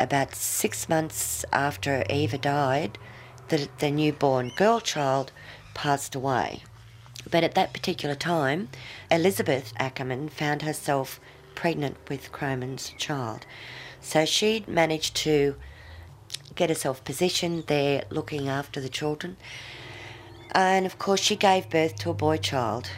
[0.00, 2.98] about six months after Eva died,
[3.48, 5.32] the, the newborn girl child
[5.74, 6.62] passed away.
[7.30, 8.68] But at that particular time,
[9.10, 11.20] Elizabeth Ackerman found herself
[11.54, 13.44] pregnant with Krohmann's child.
[14.00, 15.56] So she'd managed to
[16.54, 19.36] get herself positioned there looking after the children.
[20.52, 22.90] And of course, she gave birth to a boy child.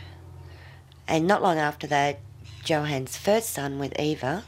[1.09, 2.21] And not long after that,
[2.65, 4.45] Johann's first son with Eva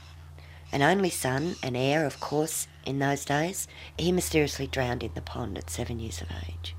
[0.75, 5.21] an only son, an heir, of course, in those days, he mysteriously drowned in the
[5.21, 6.75] pond at seven years of age.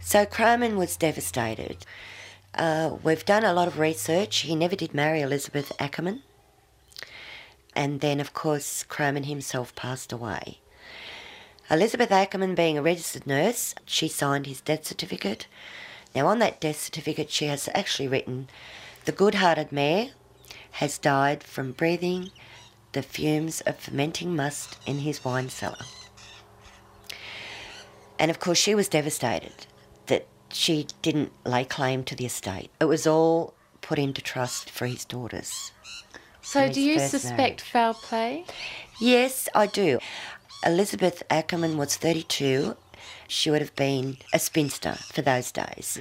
[0.00, 1.86] So Krohmann was devastated.
[2.52, 4.38] Uh, we've done a lot of research.
[4.38, 6.22] He never did marry Elizabeth Ackerman.
[7.76, 10.58] And then, of course, Krohmann himself passed away.
[11.70, 15.46] Elizabeth Ackerman, being a registered nurse, she signed his death certificate.
[16.12, 18.48] Now, on that death certificate, she has actually written,
[19.04, 20.10] The good hearted mayor
[20.72, 22.32] has died from breathing
[22.94, 25.84] the fumes of fermenting must in his wine cellar.
[28.18, 29.66] And of course, she was devastated
[30.06, 32.70] that she didn't lay claim to the estate.
[32.80, 35.72] It was all put into trust for his daughters.
[36.40, 37.60] So, do you suspect marriage.
[37.62, 38.44] foul play?
[39.00, 39.98] Yes, I do.
[40.64, 42.76] Elizabeth Ackerman was 32.
[43.26, 46.00] She would have been a spinster for those days.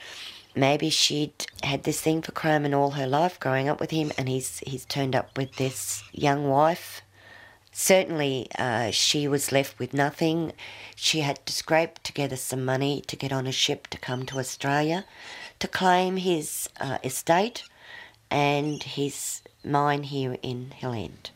[0.55, 4.29] Maybe she'd had this thing for Krohmann all her life growing up with him, and
[4.29, 7.01] he's, he's turned up with this young wife.
[7.71, 10.53] Certainly, uh, she was left with nothing.
[10.95, 14.37] She had to scrape together some money to get on a ship to come to
[14.37, 15.05] Australia
[15.57, 17.63] to claim his uh, estate
[18.29, 21.31] and his mine here in Hill End.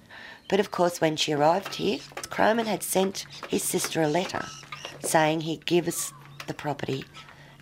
[0.48, 2.00] But of course, when she arrived here,
[2.30, 4.46] Krohmann had sent his sister a letter
[5.00, 6.14] saying he'd give us
[6.46, 7.06] the property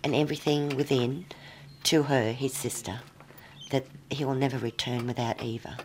[0.04, 1.26] and everything within
[1.86, 3.00] to her, his sister,
[3.70, 5.76] that he will never return without Eva.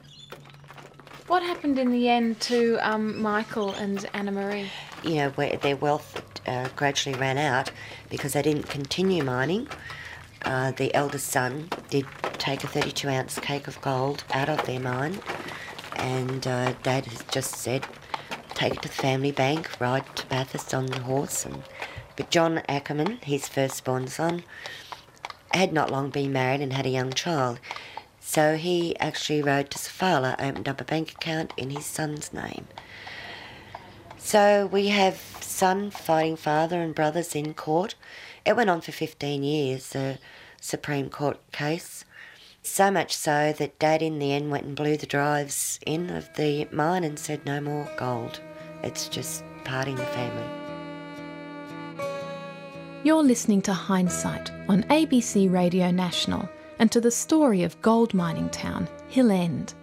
[1.27, 4.69] What happened in the end to um, Michael and Anna Marie?
[5.03, 7.71] You know, their wealth uh, gradually ran out
[8.09, 9.67] because they didn't continue mining.
[10.43, 12.05] Uh, the eldest son did
[12.39, 15.19] take a 32 ounce cake of gold out of their mine,
[15.97, 17.85] and uh, Dad has just said,
[18.55, 21.45] take it to the family bank, ride to Bathurst on the horse.
[21.45, 21.61] And,
[22.15, 24.43] but John Ackerman, his firstborn son,
[25.53, 27.59] had not long been married and had a young child.
[28.19, 32.67] So he actually rode to Sofala, opened up a bank account in his son's name.
[34.17, 37.95] So we have son fighting father and brothers in court.
[38.45, 40.19] It went on for 15 years, the
[40.61, 42.05] Supreme Court case.
[42.63, 46.33] So much so that Dad in the end went and blew the drives in of
[46.35, 48.39] the mine and said no more gold.
[48.83, 50.60] It's just parting the family.
[53.03, 58.47] You're listening to Hindsight on ABC Radio National and to the story of gold mining
[58.51, 59.73] town, Hill End.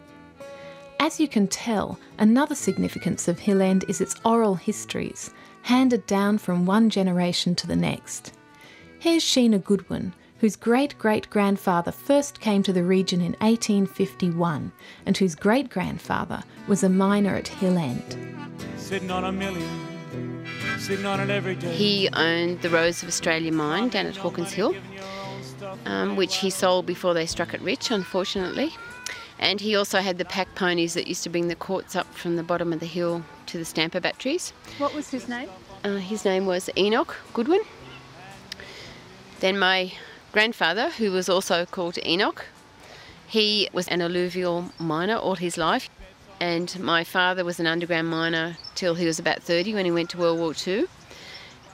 [1.01, 6.39] As you can tell, another significance of Hill End is its oral histories, handed down
[6.39, 8.35] from one generation to the next.
[9.01, 14.71] Here's Sheena Goodwin, whose great great grandfather first came to the region in 1851
[15.07, 18.17] and whose great grandfather was a miner at Hill End.
[18.77, 19.98] Sitting on a million,
[20.79, 21.73] sitting on it every day.
[21.75, 24.75] He owned the Rose of Australia mine down at Hawkins Hill,
[25.85, 28.75] um, which he sold before they struck it rich, unfortunately.
[29.39, 32.37] And he also had the pack ponies that used to bring the quartz up from
[32.37, 34.53] the bottom of the hill to the Stamper batteries.
[34.79, 35.49] What was his name?
[35.85, 37.63] Uh, his name was Enoch Goodwin.
[39.41, 39.93] Then my
[40.33, 42.47] grandfather, who was also called Enoch,
[43.29, 45.89] he was an alluvial miner all his life.
[46.41, 50.11] And my father was an underground miner till he was about 30 when he went
[50.11, 50.87] to World War II.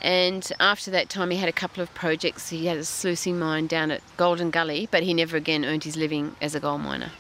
[0.01, 2.51] And after that time, he had a couple of projects.
[2.51, 5.97] He had a sluicing mine down at Golden Gully, but he never again earned his
[5.97, 7.11] living as a gold miner.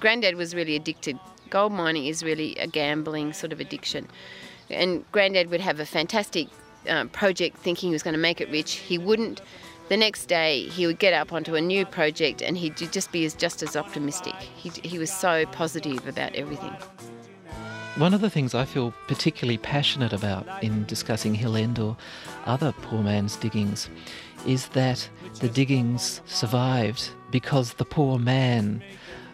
[0.00, 1.18] Granddad was really addicted.
[1.50, 4.08] Gold mining is really a gambling sort of addiction.
[4.70, 6.48] And Granddad would have a fantastic
[6.88, 8.72] uh, project thinking he was going to make it rich.
[8.72, 9.40] He wouldn't.
[9.90, 13.24] The next day, he would get up onto a new project and he'd just be
[13.24, 14.34] as, just as optimistic.
[14.36, 16.70] He, he was so positive about everything.
[17.96, 21.96] One of the things I feel particularly passionate about in discussing Hill End or
[22.46, 23.90] other poor man's diggings
[24.46, 25.08] is that
[25.40, 28.84] the diggings survived because the poor man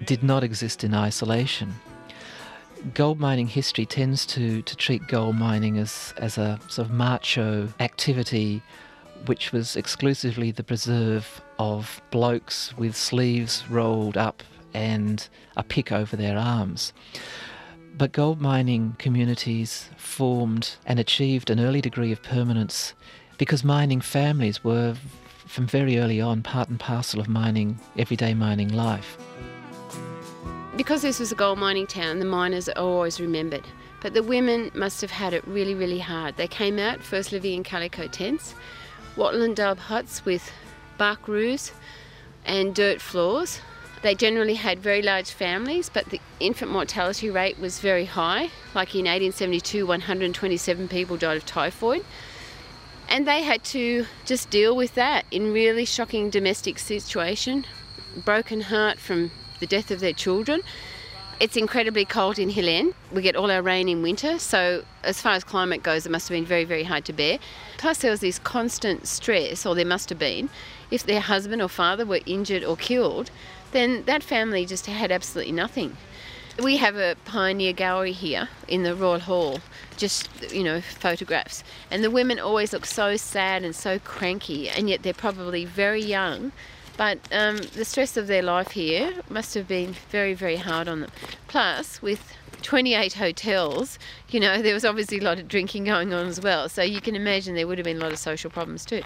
[0.06, 1.74] did not exist in isolation.
[2.94, 7.68] Gold mining history tends to, to treat gold mining as, as a sort of macho
[7.78, 8.62] activity
[9.24, 14.42] which was exclusively the preserve of blokes with sleeves rolled up
[14.74, 16.92] and a pick over their arms.
[17.96, 22.92] But gold mining communities formed and achieved an early degree of permanence
[23.38, 24.94] because mining families were,
[25.46, 29.16] from very early on, part and parcel of mining, everyday mining life.
[30.76, 33.64] Because this was a gold mining town, the miners are always remembered.
[34.02, 36.36] But the women must have had it really, really hard.
[36.36, 38.54] They came out first living in calico tents,
[39.16, 40.50] wattle and daub huts with
[40.98, 41.72] bark roofs
[42.44, 43.60] and dirt floors.
[44.02, 48.50] They generally had very large families, but the infant mortality rate was very high.
[48.74, 52.04] Like in 1872, 127 people died of typhoid.
[53.08, 57.64] And they had to just deal with that in really shocking domestic situation,
[58.24, 60.62] broken heart from the death of their children.
[61.38, 62.94] It's incredibly cold in Hill.
[63.12, 66.28] We get all our rain in winter, so as far as climate goes, it must
[66.28, 67.38] have been very, very hard to bear.
[67.76, 70.48] Plus, there was this constant stress, or there must have been,
[70.90, 73.30] if their husband or father were injured or killed,
[73.72, 75.98] then that family just had absolutely nothing.
[76.58, 79.60] We have a pioneer gallery here in the Royal Hall,
[79.98, 81.62] just, you know, photographs.
[81.90, 86.02] And the women always look so sad and so cranky, and yet they're probably very
[86.02, 86.52] young.
[86.96, 91.00] But um, the stress of their life here must have been very, very hard on
[91.00, 91.10] them.
[91.46, 92.32] Plus, with
[92.62, 93.98] 28 hotels,
[94.30, 96.68] you know, there was obviously a lot of drinking going on as well.
[96.68, 99.02] So you can imagine there would have been a lot of social problems too.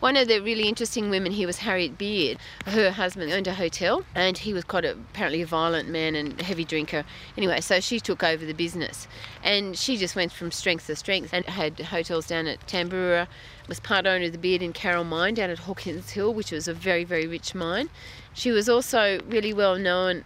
[0.00, 2.38] One of the really interesting women here was Harriet Beard.
[2.66, 6.40] Her husband owned a hotel and he was quite a, apparently a violent man and
[6.40, 7.04] heavy drinker.
[7.36, 9.08] Anyway, so she took over the business
[9.42, 13.26] and she just went from strength to strength and had hotels down at Tambaroora,
[13.66, 16.68] was part owner of the Beard and Carroll mine down at Hawkins Hill, which was
[16.68, 17.90] a very, very rich mine.
[18.32, 20.24] She was also really well known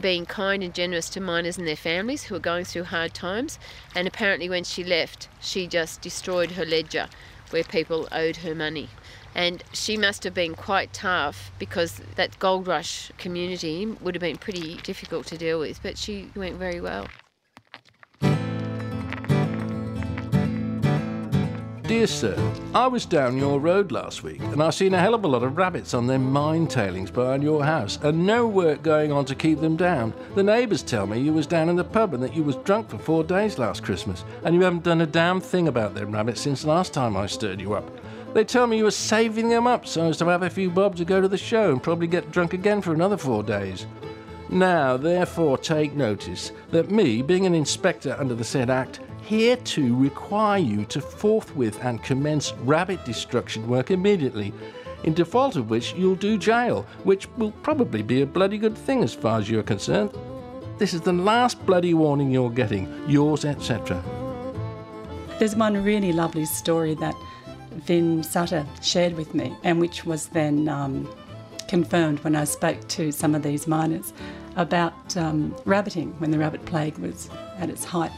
[0.00, 3.58] being kind and generous to miners and their families who were going through hard times.
[3.96, 7.08] And apparently, when she left, she just destroyed her ledger
[7.52, 8.88] where people owed her money.
[9.34, 14.38] And she must have been quite tough because that gold rush community would have been
[14.38, 17.06] pretty difficult to deal with, but she went very well.
[21.88, 22.36] Dear sir,
[22.74, 25.42] I was down your road last week and I seen a hell of a lot
[25.42, 29.34] of rabbits on them mine tailings behind your house and no work going on to
[29.34, 30.12] keep them down.
[30.34, 32.90] The neighbours tell me you was down in the pub and that you was drunk
[32.90, 36.42] for four days last Christmas and you haven't done a damn thing about them rabbits
[36.42, 37.90] since last time I stirred you up.
[38.34, 40.94] They tell me you were saving them up so as to have a few bob
[40.96, 43.86] to go to the show and probably get drunk again for another four days.
[44.50, 49.94] Now, therefore, take notice that me, being an inspector under the said Act, here to
[49.94, 54.54] require you to forthwith and commence rabbit destruction work immediately,
[55.04, 59.04] in default of which you'll do jail, which will probably be a bloody good thing
[59.04, 60.10] as far as you're concerned.
[60.78, 64.02] This is the last bloody warning you're getting, yours, etc.
[65.38, 67.14] There's one really lovely story that
[67.84, 71.06] Vin Sutter shared with me, and which was then um,
[71.68, 74.14] confirmed when I spoke to some of these miners
[74.56, 78.10] about um, rabbiting when the rabbit plague was at its height.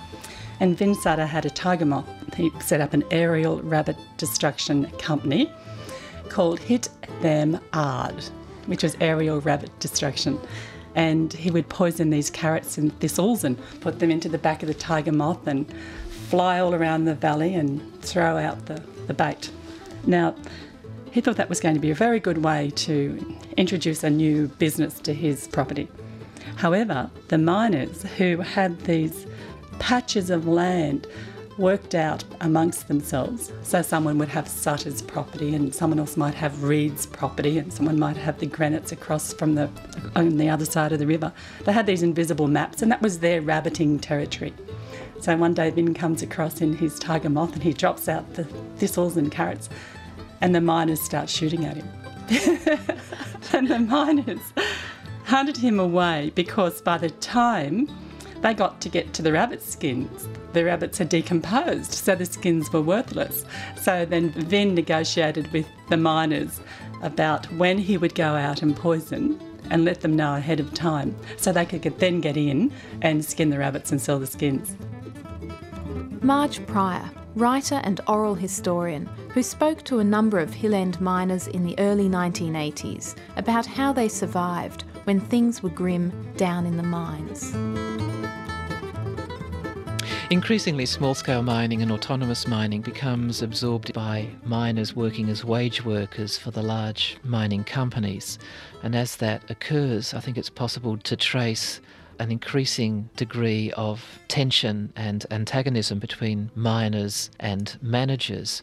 [0.61, 2.07] And Vin Sutter had a tiger moth.
[2.35, 5.51] He set up an aerial rabbit destruction company
[6.29, 6.91] called Hit
[7.23, 8.23] Them Hard,
[8.67, 10.39] which was aerial rabbit destruction.
[10.95, 14.69] And he would poison these carrots and thistles and put them into the back of
[14.69, 15.73] the tiger moth and
[16.29, 19.51] fly all around the valley and throw out the, the bait.
[20.07, 20.35] Now,
[21.11, 24.49] he thought that was going to be a very good way to introduce a new
[24.49, 25.89] business to his property.
[26.57, 29.27] However, the miners who had these
[29.81, 31.09] patches of land
[31.59, 33.53] worked out amongst themselves.
[33.63, 37.99] So someone would have Sutter's property and someone else might have Reed's property and someone
[37.99, 39.69] might have the granites across from the
[40.17, 41.33] on the other side of the river.
[41.65, 44.55] They had these invisible maps and that was their rabbiting territory.
[45.21, 48.45] So one day Vin comes across in his tiger moth and he drops out the
[48.79, 49.69] thistles and carrots
[50.41, 51.89] and the miners start shooting at him.
[53.53, 54.41] and the miners
[55.25, 57.87] hunted him away because by the time
[58.43, 60.29] they got to get to the rabbit skins.
[60.53, 63.45] The rabbits had decomposed, so the skins were worthless.
[63.81, 66.61] So then Vin negotiated with the miners
[67.03, 69.39] about when he would go out and poison
[69.71, 72.73] and let them know ahead of time so they could then get in
[73.03, 74.75] and skin the rabbits and sell the skins.
[76.23, 81.47] Marge Pryor, writer and oral historian, who spoke to a number of Hill End miners
[81.47, 86.83] in the early 1980s about how they survived when things were grim down in the
[86.83, 87.55] mines.
[90.31, 96.39] Increasingly, small scale mining and autonomous mining becomes absorbed by miners working as wage workers
[96.39, 98.39] for the large mining companies.
[98.85, 101.81] And as that occurs, I think it's possible to trace
[102.21, 108.63] an increasing degree of tension and antagonism between miners and managers.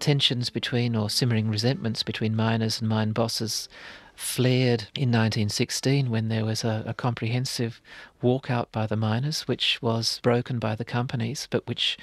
[0.00, 3.70] Tensions between or simmering resentments between miners and mine bosses
[4.16, 7.80] flared in 1916 when there was a, a, comprehensive
[8.22, 11.98] walkout by the miners, which was broken by the companies, but which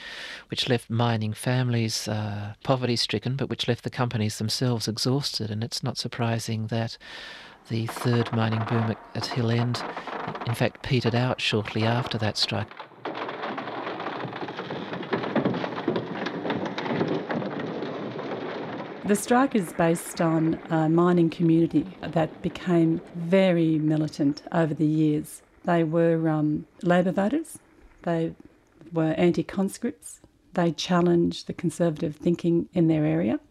[0.50, 5.50] which left mining families uh, poverty stricken, but which left the companies themselves exhausted.
[5.50, 6.98] And it's not surprising that
[7.70, 9.84] the third mining boom at, at Hill End,
[10.46, 12.70] in fact, petered out shortly after that strike.
[19.12, 25.42] The strike is based on a mining community that became very militant over the years.
[25.66, 27.60] They were um, Labor voters,
[28.04, 28.34] they
[28.94, 30.22] were anti conscripts,
[30.54, 33.42] they challenged the conservative thinking in their area,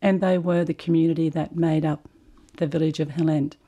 [0.00, 2.08] and they were the community that made up
[2.56, 3.58] the village of Hill End.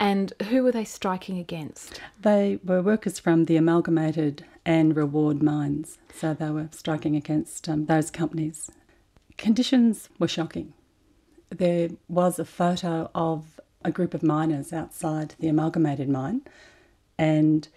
[0.00, 2.00] And who were they striking against?
[2.18, 7.84] They were workers from the amalgamated and reward mines, so they were striking against um,
[7.84, 8.70] those companies.
[9.36, 10.72] Conditions were shocking
[11.50, 16.42] there was a photo of a group of miners outside the amalgamated mine,
[17.18, 17.68] and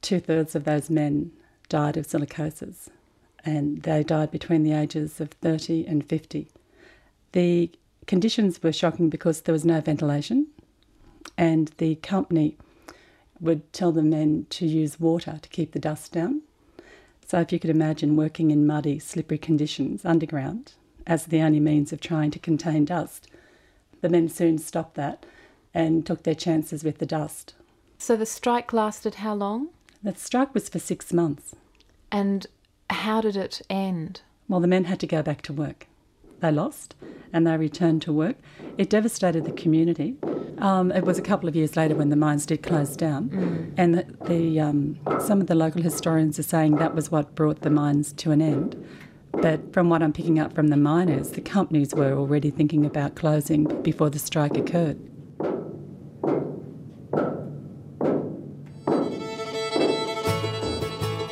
[0.00, 1.32] two thirds of those men
[1.68, 2.88] died of silicosis,
[3.44, 6.48] and they died between the ages of 30 and 50.
[7.32, 7.70] The
[8.06, 10.46] conditions were shocking because there was no ventilation,
[11.36, 12.56] and the company
[13.40, 16.42] would tell the men to use water to keep the dust down.
[17.26, 20.72] So, if you could imagine working in muddy, slippery conditions underground
[21.06, 23.28] as the only means of trying to contain dust,
[24.00, 25.24] the men soon stopped that
[25.74, 27.54] and took their chances with the dust.
[27.98, 29.68] So the strike lasted how long?
[30.02, 31.54] The strike was for six months.
[32.10, 32.46] And
[32.88, 34.22] how did it end?
[34.48, 35.86] Well, the men had to go back to work.
[36.40, 36.94] They lost
[37.32, 38.36] and they returned to work.
[38.78, 40.16] It devastated the community.
[40.58, 43.72] Um, it was a couple of years later when the mines did close down, Mm.
[43.76, 47.60] and the, the um, some of the local historians are saying that was what brought
[47.60, 48.76] the mines to an end.
[49.32, 53.14] But from what I'm picking up from the miners, the companies were already thinking about
[53.14, 54.98] closing before the strike occurred.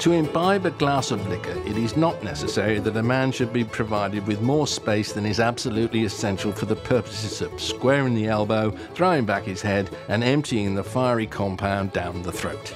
[0.00, 3.64] To imbibe a glass of liquor, it is not necessary that a man should be
[3.64, 8.70] provided with more space than is absolutely essential for the purposes of squaring the elbow,
[8.94, 12.74] throwing back his head, and emptying the fiery compound down the throat.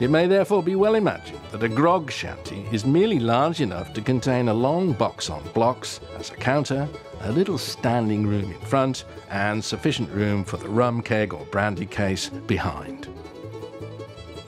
[0.00, 4.02] It may therefore be well imagined that a grog shanty is merely large enough to
[4.02, 6.88] contain a long box on blocks as a counter,
[7.20, 11.86] a little standing room in front, and sufficient room for the rum keg or brandy
[11.86, 13.08] case behind.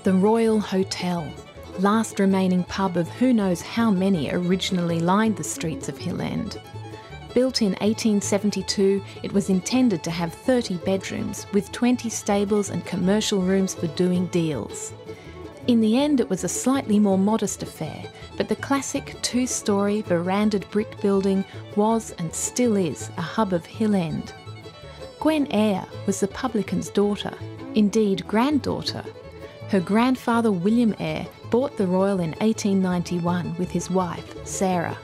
[0.02, 1.24] The Royal Hotel,
[1.78, 6.60] last remaining pub of who knows how many originally lined the streets of Hill End.
[7.34, 13.42] Built in 1872, it was intended to have 30 bedrooms with 20 stables and commercial
[13.42, 14.92] rooms for doing deals.
[15.66, 18.04] In the end, it was a slightly more modest affair,
[18.36, 21.44] but the classic two story verandahed brick building
[21.74, 24.32] was and still is a hub of Hill End.
[25.18, 27.32] Gwen Eyre was the publican's daughter,
[27.74, 29.04] indeed granddaughter.
[29.68, 34.96] Her grandfather William Eyre bought the Royal in 1891 with his wife, Sarah.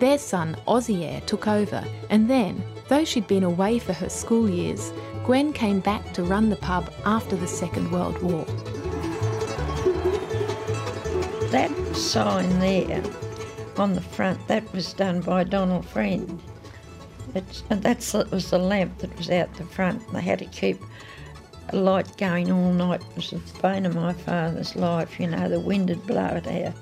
[0.00, 4.50] Their son, Ozzie Eyre, took over, and then, though she'd been away for her school
[4.50, 4.92] years,
[5.24, 8.44] Gwen came back to run the pub after the Second World War.
[11.50, 13.02] That sign there
[13.76, 16.40] on the front, that was done by Donald Friend.
[17.34, 20.10] It's, and that's that was the lamp that was out the front.
[20.12, 20.80] They had to keep
[21.70, 23.00] a light going all night.
[23.00, 26.46] It was the bane of my father's life, you know, the wind would blow it
[26.46, 26.74] out.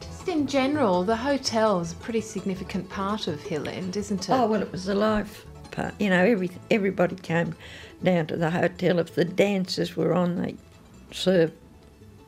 [0.00, 4.32] Just in general, the hotel is a pretty significant part of Hill End, isn't it?
[4.32, 5.94] Oh, well, it was the life part.
[6.00, 7.54] You know, every, everybody came
[8.02, 8.98] down to the hotel.
[8.98, 10.56] If the dancers were on, they
[11.10, 11.54] served,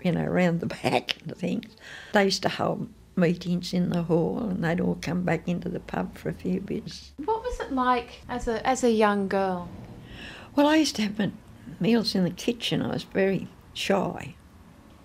[0.05, 1.77] you know, around the back and things.
[2.13, 5.81] They used to hold meetings in the hall and they'd all come back into the
[5.81, 7.13] pub for a few bits.
[7.25, 9.69] What was it like as a as a young girl?
[10.55, 11.31] Well, I used to have my
[11.81, 12.83] meals in the kitchen.
[12.83, 14.35] I was very shy.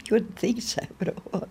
[0.06, 1.50] You wouldn't think so, but it was.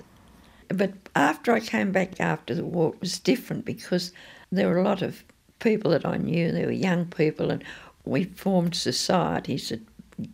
[0.69, 4.13] But after I came back after the war, it was different because
[4.51, 5.23] there were a lot of
[5.61, 6.51] people that I knew.
[6.51, 7.63] There were young people, and
[8.05, 9.73] we formed societies,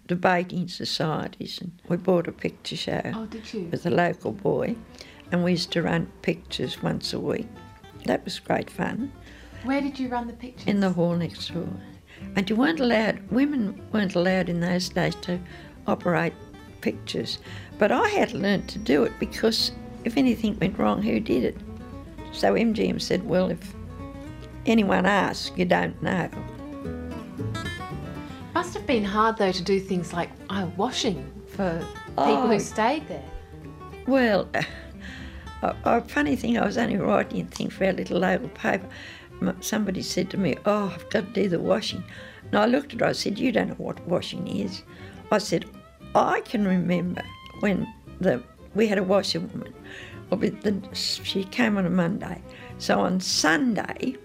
[0.06, 3.62] debating societies, and we bought a picture show Oh, did you?
[3.70, 4.76] with a local boy,
[5.30, 7.48] and we used to run pictures once a week.
[8.06, 9.12] That was great fun
[9.64, 10.66] Where did you run the pictures?
[10.66, 11.68] in the hall next door.
[12.36, 15.38] And you weren't allowed, women weren't allowed in those days to
[15.86, 16.34] operate
[16.80, 17.38] pictures.
[17.78, 19.72] But I had learnt to do it because
[20.04, 21.56] if anything went wrong, who did it?
[22.32, 23.74] So MGM said, well, if
[24.66, 26.28] anyone asks, you don't know.
[28.92, 30.28] Been hard though to do things like
[30.76, 31.78] washing for
[32.08, 32.46] people Oh.
[32.46, 33.24] who stayed there.
[34.06, 34.46] Well,
[35.62, 38.86] a, funny thing, I was only writing a thing for our little local paper.
[39.60, 42.04] Somebody said to me, Oh, I've got to do the washing.
[42.44, 44.82] And I looked at her, I said, You don't know what washing is.
[45.30, 45.64] I said,
[46.14, 47.22] I can remember
[47.60, 47.90] when
[48.20, 48.42] the
[48.74, 49.72] we had a washerwoman.
[50.28, 52.42] Well, with the, she came on a Monday.
[52.76, 54.16] So on Sunday,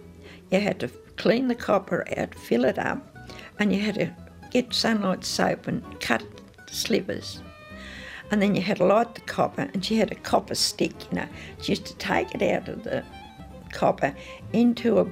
[0.51, 3.15] you had to clean the copper out, fill it up,
[3.59, 4.13] and you had to
[4.52, 6.24] get sunlight soap and cut
[6.70, 7.41] slivers.
[8.30, 11.20] And then you had to light the copper, and she had a copper stick, you
[11.20, 11.28] know.
[11.62, 13.04] She used to take it out of the
[13.72, 14.14] copper
[14.54, 15.08] into a.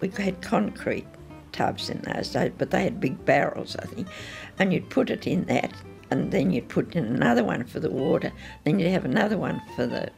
[0.00, 1.06] We had concrete
[1.52, 4.08] tubs in those days, but they had big barrels, I think.
[4.58, 5.72] And you'd put it in that,
[6.10, 8.30] and then you'd put in another one for the water,
[8.64, 10.10] then you'd have another one for the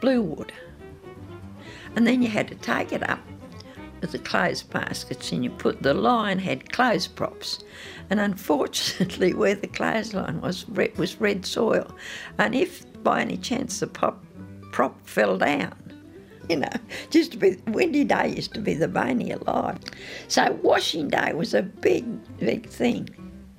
[0.00, 0.54] blue water.
[1.94, 3.20] And then you had to take it up
[4.00, 7.64] with the clothes baskets and you put the line had clothes props.
[8.10, 11.94] And unfortunately where the clothesline was was red soil.
[12.38, 14.24] And if by any chance the pop,
[14.72, 15.74] prop fell down
[16.48, 16.72] you know
[17.10, 19.78] just to be windy day used to be the bane of life.
[20.28, 22.04] So washing day was a big
[22.38, 23.08] big thing.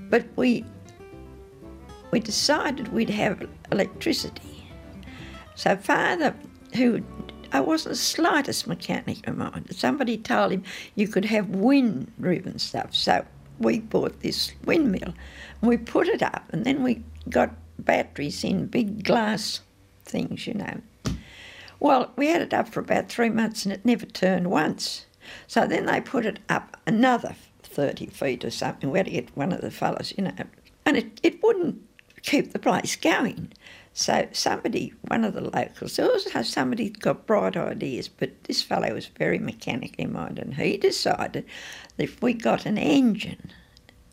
[0.10, 0.66] But we
[2.12, 4.70] we decided we'd have electricity.
[5.56, 6.34] So father,
[6.76, 7.04] who
[7.58, 12.60] I wasn't the slightest mechanic of mine, somebody told him you could have wind driven
[12.60, 12.94] stuff.
[12.94, 13.26] So
[13.58, 15.16] we bought this windmill
[15.62, 19.62] and we put it up and then we got batteries in big glass
[20.06, 20.82] things, you know.
[21.80, 25.08] Well, we had it up for about three months and it never turned once.
[25.48, 28.92] So then they put it up another 30 feet or something.
[28.92, 30.34] We had to get one of the fellows, you know,
[30.86, 31.82] and it, it wouldn't
[32.22, 33.52] keep the place going.
[34.00, 38.94] So somebody, one of the locals, also uh, somebody got bright ideas, but this fellow
[38.94, 41.46] was very mechanically minded, and he decided
[41.96, 43.50] that if we got an engine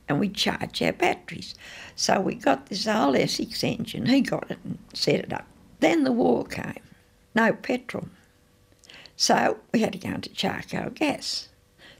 [0.09, 1.55] and we charge our batteries.
[1.97, 5.47] So we got this old Essex engine, he got it and set it up.
[5.81, 6.81] Then the war came,
[7.35, 8.09] no petrol.
[9.17, 11.51] So we had to go into charcoal gas.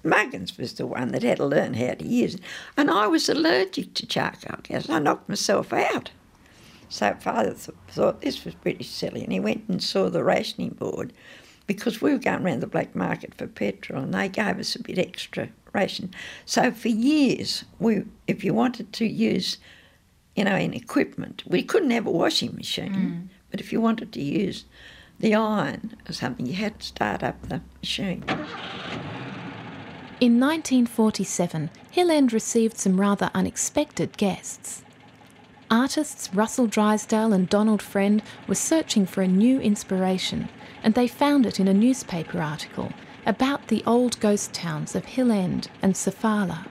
[0.03, 2.41] Muggins was the one that had to learn how to use it,
[2.79, 4.89] and I was allergic to charcoal gas.
[4.89, 6.13] I knocked myself out.
[6.89, 10.71] So father th- thought this was pretty silly, and he went and saw the rationing
[10.71, 11.13] board
[11.67, 14.83] because we were going around the black market for petrol, and they gave us a
[14.83, 16.11] bit extra ration.
[16.45, 19.59] So for years, we, if you wanted to use,
[20.37, 23.29] you know, an equipment, we couldn't have a washing machine, mm.
[23.51, 24.65] but if you wanted to use
[25.19, 28.25] the iron or something, you had to start up the machine.
[30.21, 34.84] In 1947, Hill End received some rather unexpected guests.
[35.71, 40.49] Artists Russell Drysdale and Donald Friend were searching for a new inspiration,
[40.83, 42.93] and they found it in a newspaper article
[43.27, 46.67] about the old ghost towns of Hill End and Sofala.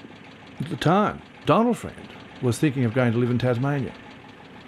[0.59, 2.07] At the time, Donald Friend
[2.41, 3.93] was thinking of going to live in Tasmania.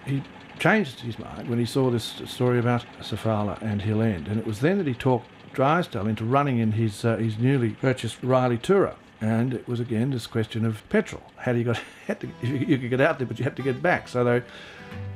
[0.06, 0.24] He
[0.60, 4.48] changed his mind when he saw this story about Sofala and Hill End, and it
[4.48, 8.58] was then that he talked Drysdale into running in his uh, his newly purchased Riley
[8.58, 8.96] Tourer.
[9.22, 11.24] And it was again this question of petrol.
[11.38, 11.80] How do you got?
[12.08, 14.08] Had to, you, could get out there, but you had to get back.
[14.08, 14.44] So they,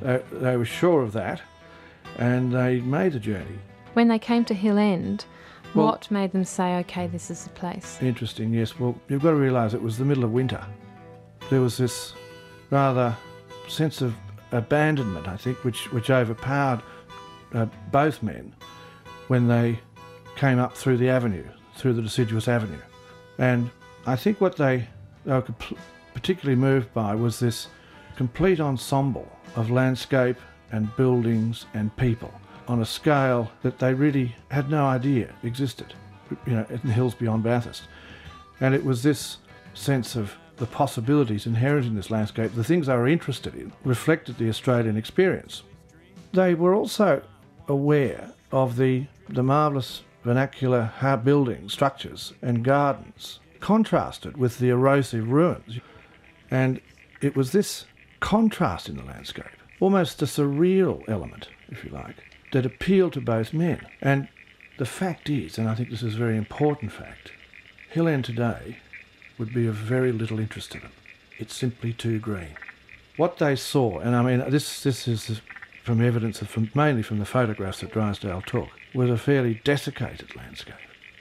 [0.00, 1.40] they they were sure of that,
[2.18, 3.58] and they made the journey.
[3.92, 5.24] When they came to Hill End,
[5.74, 7.98] Well- what made them say, okay, this is the place?
[8.00, 8.78] Interesting, yes.
[8.78, 10.64] Well, you've got to realise it was the middle of winter.
[11.48, 12.14] There was this
[12.70, 13.16] rather
[13.68, 14.14] sense of
[14.52, 16.82] abandonment, I think, which, which overpowered
[17.52, 18.54] uh, both men
[19.28, 19.78] when they
[20.36, 21.44] came up through the avenue,
[21.76, 22.80] through the deciduous avenue.
[23.38, 23.70] And
[24.06, 24.86] I think what they,
[25.24, 25.44] they were
[26.14, 27.68] particularly moved by was this
[28.16, 30.36] complete ensemble of landscape
[30.72, 32.32] and buildings and people
[32.68, 35.94] on a scale that they really had no idea existed,
[36.46, 37.82] you know, in the hills beyond Bathurst.
[38.60, 39.38] And it was this
[39.74, 44.36] sense of the possibilities inherent in this landscape, the things they were interested in, reflected
[44.36, 45.62] the Australian experience.
[46.32, 47.22] They were also
[47.66, 50.92] aware of the, the marvellous vernacular
[51.24, 55.78] buildings, structures, and gardens, contrasted with the erosive ruins.
[56.50, 56.80] And
[57.20, 57.86] it was this
[58.20, 59.46] contrast in the landscape,
[59.78, 62.16] almost a surreal element, if you like,
[62.52, 63.86] that appealed to both men.
[64.02, 64.28] And
[64.78, 67.32] the fact is, and I think this is a very important fact,
[67.90, 68.78] Hill End today
[69.38, 70.92] would be of very little interest to them.
[71.38, 72.56] It's simply too green.
[73.16, 75.40] What they saw, and I mean, this, this is
[75.82, 80.74] from evidence from, mainly from the photographs that Drysdale took, was a fairly desiccated landscape.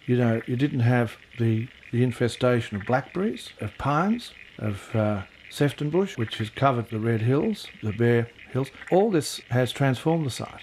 [0.06, 5.92] You know, you didn't have the, the infestation of blackberries, of pines, of uh, Sifton
[5.92, 8.70] bush, which has covered the red hills, the bare hills.
[8.92, 10.62] All this has transformed the site.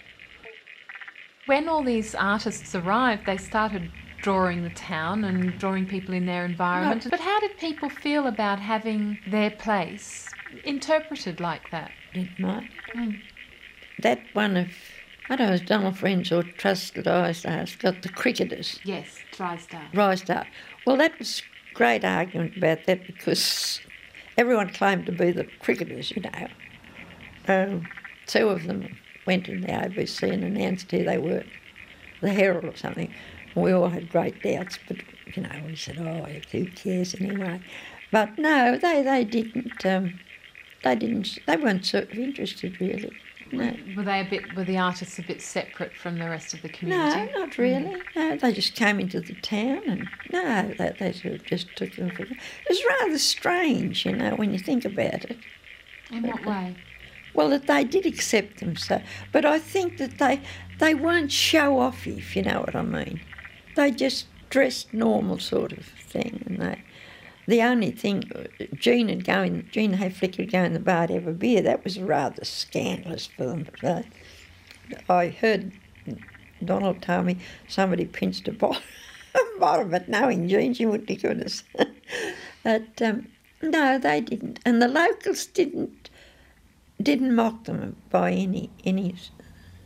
[1.47, 6.45] When all these artists arrived, they started drawing the town and drawing people in their
[6.45, 7.07] environment.
[7.09, 10.29] But how did people feel about having their place
[10.65, 11.93] interpreted like that?
[12.15, 12.69] Didn't mind.
[14.03, 14.69] That one of,
[15.29, 18.81] I don't know, it Donald Friends or Drysdale's has got the cricketers.
[18.85, 19.81] Yes, Drysdale.
[19.93, 20.45] Drysdale.
[20.87, 23.81] Well, that was a great argument about that because
[24.39, 26.47] everyone claimed to be the cricketers, you know.
[27.49, 27.89] Um,
[28.27, 31.43] two of them went in the ABC and announced who they were,
[32.21, 33.13] the Herald or something.
[33.57, 34.99] We all had great doubts, but
[35.35, 37.61] you know, we said, "Oh, who cares anyway?"
[38.13, 39.85] But no, they they didn't.
[39.85, 40.21] Um,
[40.85, 41.39] they didn't.
[41.47, 43.11] They weren't sort of interested really.
[43.53, 44.55] Were they a bit?
[44.55, 47.31] Were the artists a bit separate from the rest of the community?
[47.33, 48.03] No, not really.
[48.15, 51.95] No, they just came into the town and no, they, they sort of just took
[51.97, 52.23] them for.
[52.23, 52.37] It
[52.69, 55.39] was rather strange, you know, when you think about it.
[56.11, 56.77] In what way?
[57.35, 60.41] Well, that they did accept them so, but I think that they
[60.79, 63.21] they weren't show offy, if you know what I mean.
[63.77, 66.83] They just dressed normal sort of thing, and they.
[67.47, 68.25] The only thing,
[68.75, 71.63] Jean would go in, Jean Haefliger would go in the bar to have a beer.
[71.63, 73.69] That was rather scandalous for them.
[73.81, 74.07] But
[75.09, 75.73] I heard
[76.65, 77.39] Donald tell me
[77.69, 78.83] somebody pinched a bottle,
[79.35, 81.63] a bottle but knowing Jean, she wouldn't have us.
[82.65, 83.29] but um,
[83.63, 84.61] no, they didn't.
[84.65, 86.11] And the locals didn't
[87.01, 89.15] didn't mock them by any any.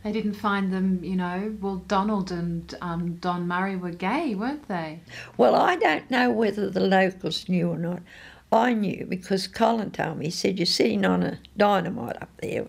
[0.03, 1.55] They didn't find them, you know.
[1.61, 5.01] Well, Donald and um, Don Murray were gay, weren't they?
[5.37, 8.01] Well, I don't know whether the locals knew or not.
[8.53, 10.27] I knew because Colin told me.
[10.27, 12.67] He said you're sitting on a dynamite up there,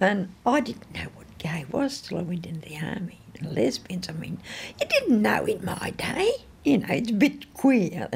[0.00, 3.20] and I didn't know what gay was till I went into the army.
[3.42, 4.38] lesbians, I mean,
[4.80, 6.32] you didn't know in my day.
[6.64, 8.08] You know, it's a bit queer,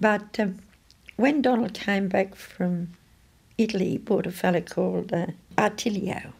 [0.00, 0.58] but um,
[1.16, 2.88] when Donald came back from
[3.56, 5.26] Italy, he bought a fellow called uh,
[5.56, 6.32] Attilio.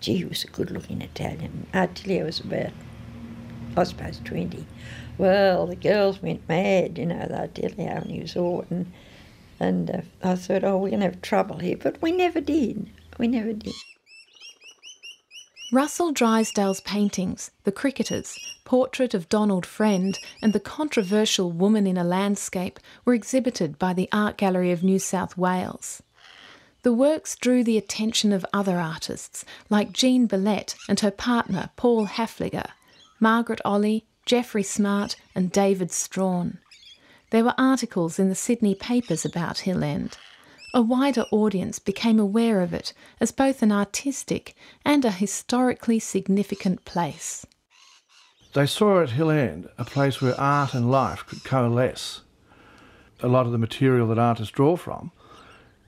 [0.00, 1.66] Gee, he was a good looking Italian.
[1.72, 2.72] Attilio was about,
[3.76, 4.66] I suppose, 20.
[5.18, 8.66] Well, the girls went mad, you know, the Attilio, and he was all.
[8.70, 8.92] And,
[9.58, 11.76] and uh, I thought, oh, we're going to have trouble here.
[11.76, 12.90] But we never did.
[13.18, 13.74] We never did.
[15.72, 22.04] Russell Drysdale's paintings, The Cricketers, Portrait of Donald Friend, and The Controversial Woman in a
[22.04, 26.04] Landscape were exhibited by the Art Gallery of New South Wales.
[26.86, 32.06] The works drew the attention of other artists like Jean Bellette and her partner Paul
[32.06, 32.68] Haefliger,
[33.18, 36.60] Margaret Olley, Jeffrey Smart, and David Strachan.
[37.30, 40.16] There were articles in the Sydney papers about Hill End
[40.72, 46.84] a wider audience became aware of it as both an artistic and a historically significant
[46.84, 47.44] place.
[48.54, 52.20] They saw at Hill End a place where art and life could coalesce.
[53.24, 55.10] A lot of the material that artists draw from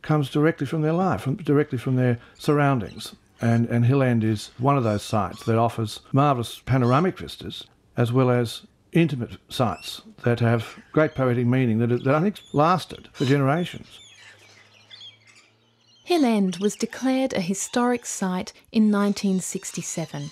[0.08, 3.14] comes directly from their life, from, directly from their surroundings.
[3.42, 8.10] And, and Hill End is one of those sites that offers marvellous panoramic vistas as
[8.10, 13.26] well as intimate sites that have great poetic meaning that, that I think lasted for
[13.26, 14.00] generations.
[16.04, 20.30] Hill End was declared a historic site in 1967.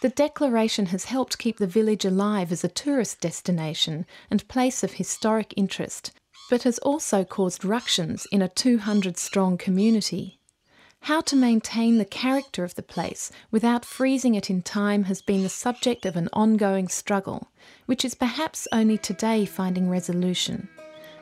[0.00, 4.92] The declaration has helped keep the village alive as a tourist destination and place of
[4.92, 6.10] historic interest,
[6.50, 10.40] but has also caused ructions in a 200 strong community.
[11.00, 15.42] How to maintain the character of the place without freezing it in time has been
[15.42, 17.50] the subject of an ongoing struggle,
[17.84, 20.68] which is perhaps only today finding resolution.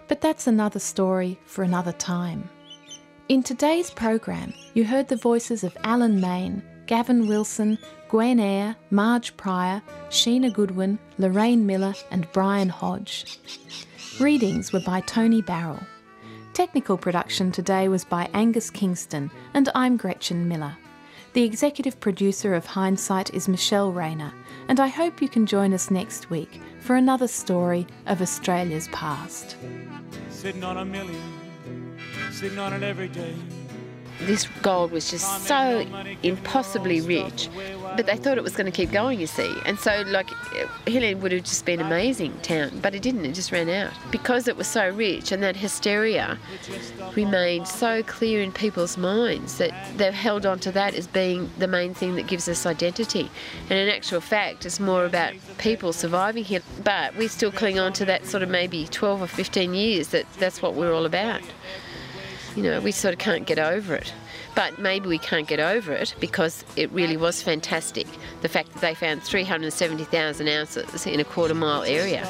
[0.06, 2.48] But that's another story for another time.
[3.28, 7.78] In today's program, you heard the voices of Alan Mayne, Gavin Wilson,
[8.12, 13.38] Gwen Eyre, Marge Pryor, Sheena Goodwin, Lorraine Miller, and Brian Hodge.
[14.20, 15.80] Readings were by Tony Barrell.
[16.52, 20.76] Technical production today was by Angus Kingston, and I'm Gretchen Miller.
[21.32, 24.34] The executive producer of Hindsight is Michelle Rayner,
[24.68, 29.56] and I hope you can join us next week for another story of Australia's past.
[30.28, 31.98] Sitting on a million
[32.30, 33.34] sitting on it every day.
[34.20, 35.84] This gold was just so
[36.22, 37.48] impossibly rich,
[37.96, 39.54] but they thought it was going to keep going, you see.
[39.66, 40.30] And so, like,
[40.86, 43.92] Hill would have just been amazing town, but it didn't, it just ran out.
[44.10, 46.38] Because it was so rich and that hysteria
[47.14, 51.68] remained so clear in people's minds that they've held on to that as being the
[51.68, 53.30] main thing that gives us identity.
[53.68, 56.62] And in actual fact, it's more about people surviving here.
[56.84, 60.26] But we still cling on to that sort of maybe 12 or 15 years that
[60.34, 61.42] that's what we're all about
[62.56, 64.12] you know, we sort of can't get over it.
[64.54, 68.06] But maybe we can't get over it because it really was fantastic.
[68.42, 72.26] The fact that they found 370,000 ounces in a quarter mile area.